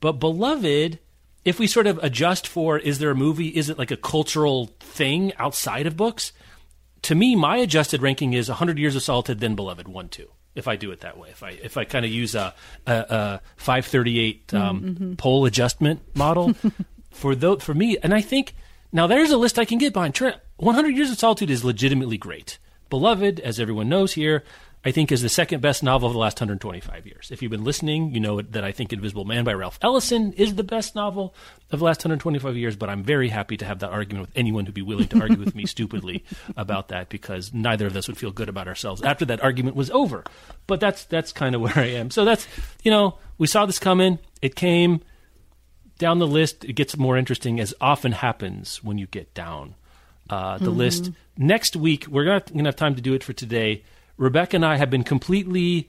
[0.00, 0.98] But Beloved,
[1.44, 3.48] if we sort of adjust for, is there a movie?
[3.48, 6.32] Is it like a cultural thing outside of books?
[7.02, 10.28] To me, my adjusted ranking is 100 Years of Solitude, then Beloved, one, two.
[10.54, 12.52] If I do it that way, if I if I kind of use a,
[12.84, 16.54] a, a 538 um, poll adjustment model
[17.12, 18.54] for tho- for me, and I think
[18.90, 20.14] now there's a list I can get behind.
[20.14, 22.58] Trent, 100 Years of Solitude is legitimately great.
[22.90, 24.42] Beloved, as everyone knows here,
[24.82, 27.30] I think is the second best novel of the last 125 years.
[27.30, 30.54] If you've been listening, you know that I think Invisible Man by Ralph Ellison is
[30.54, 31.34] the best novel
[31.70, 34.64] of the last 125 years, but I'm very happy to have that argument with anyone
[34.64, 36.24] who'd be willing to argue with me stupidly
[36.56, 39.90] about that because neither of us would feel good about ourselves after that argument was
[39.90, 40.24] over.
[40.66, 42.10] But that's that's kind of where I am.
[42.10, 42.48] So that's,
[42.82, 44.18] you know, we saw this coming.
[44.40, 45.02] It came
[45.98, 46.64] down the list.
[46.64, 49.74] It gets more interesting as often happens when you get down
[50.30, 51.10] uh, the list.
[51.36, 53.84] Next week, we're not going to have time to do it for today.
[54.20, 55.88] Rebecca and I have been completely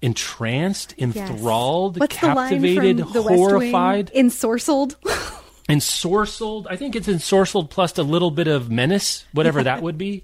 [0.00, 1.16] entranced, Yes.
[1.16, 4.10] enthralled, What's captivated, the line from the West horrified?
[4.14, 4.94] Ensorcelled.
[5.68, 6.66] ensorcelled.
[6.70, 10.22] I think it's ensorcelled plus a little bit of menace, whatever that would be.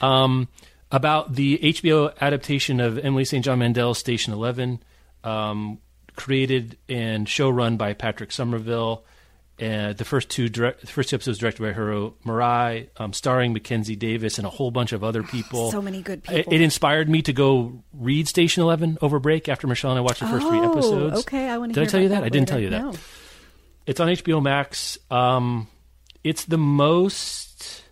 [0.00, 0.48] Um,
[0.90, 3.44] about the HBO adaptation of Emily St.
[3.44, 4.80] John Mandel's Station Eleven,
[5.22, 5.78] um,
[6.16, 9.04] created and showrun by Patrick Somerville,
[9.62, 13.52] Uh, the first two direct, the first two episodes directed by Hiro Murai, um, starring
[13.52, 15.70] Mackenzie Davis and a whole bunch of other people.
[15.70, 16.52] So many good people.
[16.52, 20.18] it inspired me to go read Station Eleven over break after Michelle and I watched
[20.20, 21.20] the first three Oh, episodes.
[21.20, 22.16] okay, I wanna Did I tell you that?
[22.22, 22.82] that I didn't tell you that.
[22.82, 22.94] No.
[23.86, 24.98] It's on HBO Max.
[25.08, 25.68] Um,
[26.24, 27.82] it's the most.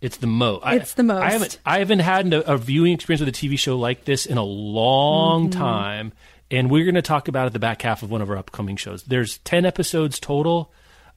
[0.00, 0.62] It's the most.
[0.66, 1.22] It's the most.
[1.22, 1.58] I haven't.
[1.66, 4.44] I haven't had a, a viewing experience with a TV show like this in a
[4.44, 5.58] long Mm-hmm.
[5.60, 6.12] time,
[6.50, 8.76] and we're going to talk about it the back half of one of our upcoming
[8.76, 9.02] shows.
[9.04, 10.72] There's ten episodes total.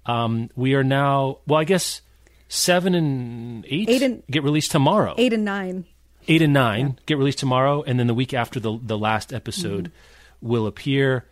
[0.05, 1.39] Um, we are now.
[1.47, 2.01] Well, I guess
[2.47, 5.15] seven and eight, Eight and- get released tomorrow.
[5.17, 5.85] Eight and nine.
[6.27, 9.85] Eight and nine get released tomorrow, and then the week after the the last episode
[9.85, 10.47] Mm-hmm.
[10.49, 11.25] will appear.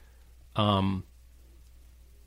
[0.55, 1.03] Um,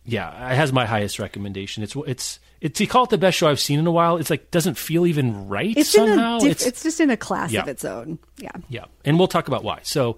[0.07, 1.83] yeah, it has my highest recommendation.
[1.83, 4.17] It's it's it's you call it the best show I've seen in a while.
[4.19, 6.39] It's like doesn't feel even right It's somehow.
[6.39, 7.63] diff- it's, just in a class Yeah.
[7.63, 8.19] of its own.
[8.39, 8.51] Yeah.
[8.69, 9.81] yeah, and we'll talk about why.
[9.83, 10.17] So,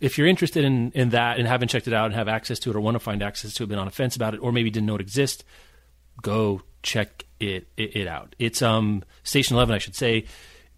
[0.00, 2.70] if you're interested in in that and haven't checked it out and have access to
[2.70, 4.52] it or want to find access to it, been on a fence about it, or
[4.52, 5.44] maybe didn't know it exists,
[6.22, 8.34] go check it it, it out.
[8.38, 10.24] It's um Station Eleven, I should say.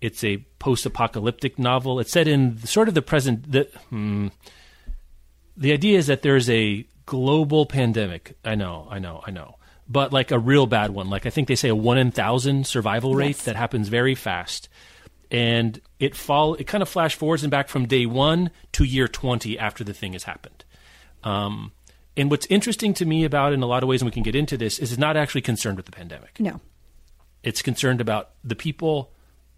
[0.00, 1.98] It's a post-apocalyptic novel.
[1.98, 3.50] It's set in sort of the present.
[3.50, 4.28] The hmm,
[5.56, 8.36] the idea is that there's a global pandemic.
[8.44, 9.56] I know, I know, I know.
[9.88, 11.08] But like a real bad one.
[11.10, 13.44] Like I think they say a one in thousand survival rate Yes.
[13.46, 14.68] that happens very fast.
[15.30, 19.08] And it fall it kind of flash forwards and back from day one to year
[19.08, 20.64] twenty after the thing has happened.
[21.22, 21.72] Um,
[22.16, 24.34] and what's interesting to me about in a lot of ways, and we can get
[24.34, 26.40] into this, is it's not actually concerned with the pandemic.
[26.40, 26.60] No.
[27.42, 29.12] It's concerned about the people,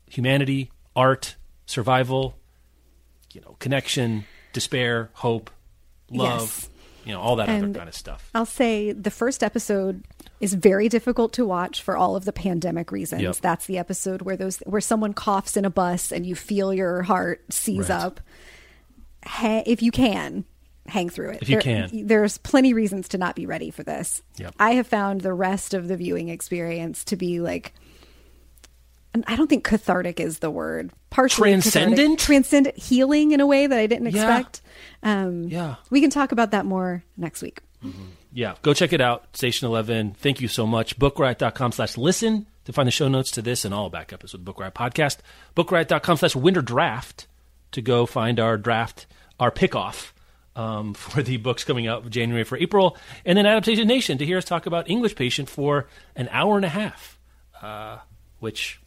[0.07, 2.37] humanity, art, survival,
[3.33, 5.51] you know, connection, despair, hope,
[6.11, 6.70] love, Yes.
[7.05, 8.31] You know, all that And other kind of stuff.
[8.35, 10.05] I'll say the first episode
[10.41, 13.23] is very difficult to watch for all of the pandemic reasons.
[13.23, 13.37] Yep.
[13.37, 17.03] That's the episode where those where someone coughs in a bus and you feel your
[17.03, 17.91] heart seize Right.
[17.91, 18.21] up.
[19.27, 20.45] Ha- if you can,
[20.87, 21.43] hang through it.
[21.43, 22.07] If you There- can.
[22.07, 24.23] There's plenty reasons to not be ready for this.
[24.39, 24.55] Yep.
[24.59, 27.75] I have found the rest of the viewing experience to be like
[29.27, 30.91] I don't think cathartic is the word.
[31.11, 31.73] Partially cathartic.
[31.73, 32.19] Transcendent?
[32.21, 34.23] transcendent, healing in a way that I didn't Yeah.
[34.23, 34.61] expect.
[35.03, 35.77] Um, Yeah.
[35.91, 37.61] we can talk about that more next week.
[38.33, 39.37] Yeah, go check it out.
[39.37, 40.13] Station 11.
[40.13, 40.99] Thank you so much.
[40.99, 44.45] Bookriot.com slash listen to find the show notes to this and all back episodes of
[44.45, 45.19] Book Riot Podcast.
[45.57, 47.27] Bookriot.com slash winter draft
[47.73, 49.07] to go find our draft,
[49.41, 50.15] our pick-off
[50.55, 52.97] um, for the books coming out January for April.
[53.25, 56.65] And then Adaptation Nation to hear us talk about English Patient for an hour and
[56.65, 57.19] a half,
[57.63, 57.99] uh,
[58.41, 58.80] which,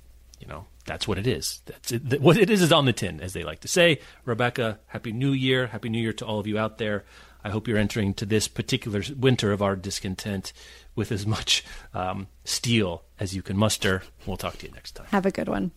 [0.43, 1.61] you know, that's what it is.
[1.65, 2.19] That's it.
[2.19, 3.99] What it is is on the tin, as they like to say.
[4.25, 5.67] Rebecca, Happy New Year.
[5.67, 7.05] Happy New Year to all of you out there.
[7.45, 10.51] I hope you're entering to this particular winter of our discontent
[10.95, 11.63] with as much
[11.93, 14.03] um, steel as you can muster.
[14.25, 15.07] We'll talk to you next time.
[15.11, 15.71] Have a good one.